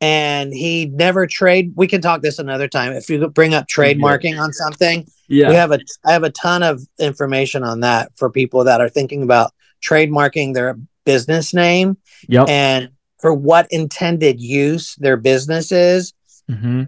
and 0.00 0.52
he 0.52 0.86
never 0.86 1.26
trade 1.26 1.72
we 1.74 1.86
can 1.86 2.00
talk 2.00 2.20
this 2.20 2.38
another 2.38 2.68
time 2.68 2.92
if 2.92 3.08
you 3.08 3.28
bring 3.28 3.54
up 3.54 3.66
trademarking 3.66 4.38
on 4.38 4.52
something 4.52 5.06
yeah 5.28 5.48
we 5.48 5.54
have 5.54 5.72
a 5.72 5.78
i 6.04 6.12
have 6.12 6.22
a 6.22 6.30
ton 6.30 6.62
of 6.62 6.82
information 6.98 7.62
on 7.62 7.80
that 7.80 8.12
for 8.16 8.30
people 8.30 8.64
that 8.64 8.80
are 8.80 8.88
thinking 8.88 9.22
about 9.22 9.52
trademarking 9.82 10.52
their 10.52 10.78
business 11.04 11.54
name 11.54 11.96
yep. 12.28 12.48
and 12.48 12.90
for 13.18 13.32
what 13.32 13.66
intended 13.70 14.40
use 14.40 14.96
their 14.96 15.16
business 15.16 15.72
is 15.72 16.12
mm-hmm. 16.50 16.84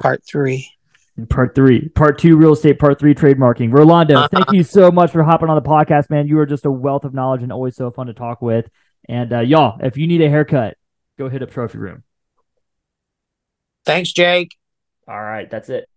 part 0.00 0.24
three 0.26 0.70
part 1.30 1.54
three 1.54 1.88
part 1.90 2.18
two 2.18 2.36
real 2.36 2.52
estate 2.52 2.78
part 2.78 2.98
three 2.98 3.14
trademarking 3.14 3.72
rolando 3.72 4.16
uh-huh. 4.16 4.28
thank 4.32 4.52
you 4.52 4.62
so 4.62 4.90
much 4.90 5.10
for 5.10 5.22
hopping 5.22 5.48
on 5.48 5.56
the 5.56 5.66
podcast 5.66 6.10
man 6.10 6.28
you 6.28 6.38
are 6.38 6.44
just 6.44 6.66
a 6.66 6.70
wealth 6.70 7.04
of 7.04 7.14
knowledge 7.14 7.42
and 7.42 7.50
always 7.50 7.74
so 7.74 7.90
fun 7.90 8.06
to 8.06 8.12
talk 8.12 8.42
with 8.42 8.68
and 9.08 9.32
uh, 9.32 9.40
y'all 9.40 9.78
if 9.82 9.96
you 9.96 10.06
need 10.06 10.20
a 10.20 10.28
haircut 10.28 10.76
go 11.18 11.30
hit 11.30 11.42
up 11.42 11.50
trophy 11.50 11.78
room 11.78 12.02
Thanks, 13.86 14.12
Jake. 14.12 14.58
All 15.08 15.22
right, 15.22 15.48
that's 15.48 15.68
it. 15.70 15.88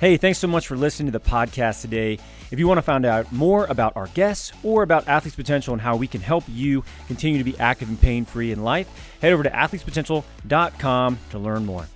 Hey, 0.00 0.16
thanks 0.16 0.40
so 0.40 0.48
much 0.48 0.66
for 0.66 0.76
listening 0.76 1.10
to 1.10 1.18
the 1.18 1.24
podcast 1.24 1.80
today. 1.80 2.18
If 2.50 2.58
you 2.58 2.68
want 2.68 2.78
to 2.78 2.82
find 2.82 3.06
out 3.06 3.32
more 3.32 3.64
about 3.66 3.96
our 3.96 4.08
guests 4.08 4.52
or 4.62 4.82
about 4.82 5.08
Athletes 5.08 5.36
Potential 5.36 5.72
and 5.72 5.80
how 5.80 5.96
we 5.96 6.08
can 6.08 6.20
help 6.20 6.44
you 6.48 6.84
continue 7.06 7.38
to 7.38 7.44
be 7.44 7.58
active 7.58 7.88
and 7.88 7.98
pain 7.98 8.24
free 8.24 8.52
in 8.52 8.64
life, 8.64 8.88
head 9.22 9.32
over 9.32 9.44
to 9.44 9.50
athletespotential.com 9.50 11.18
to 11.30 11.38
learn 11.38 11.64
more. 11.64 11.86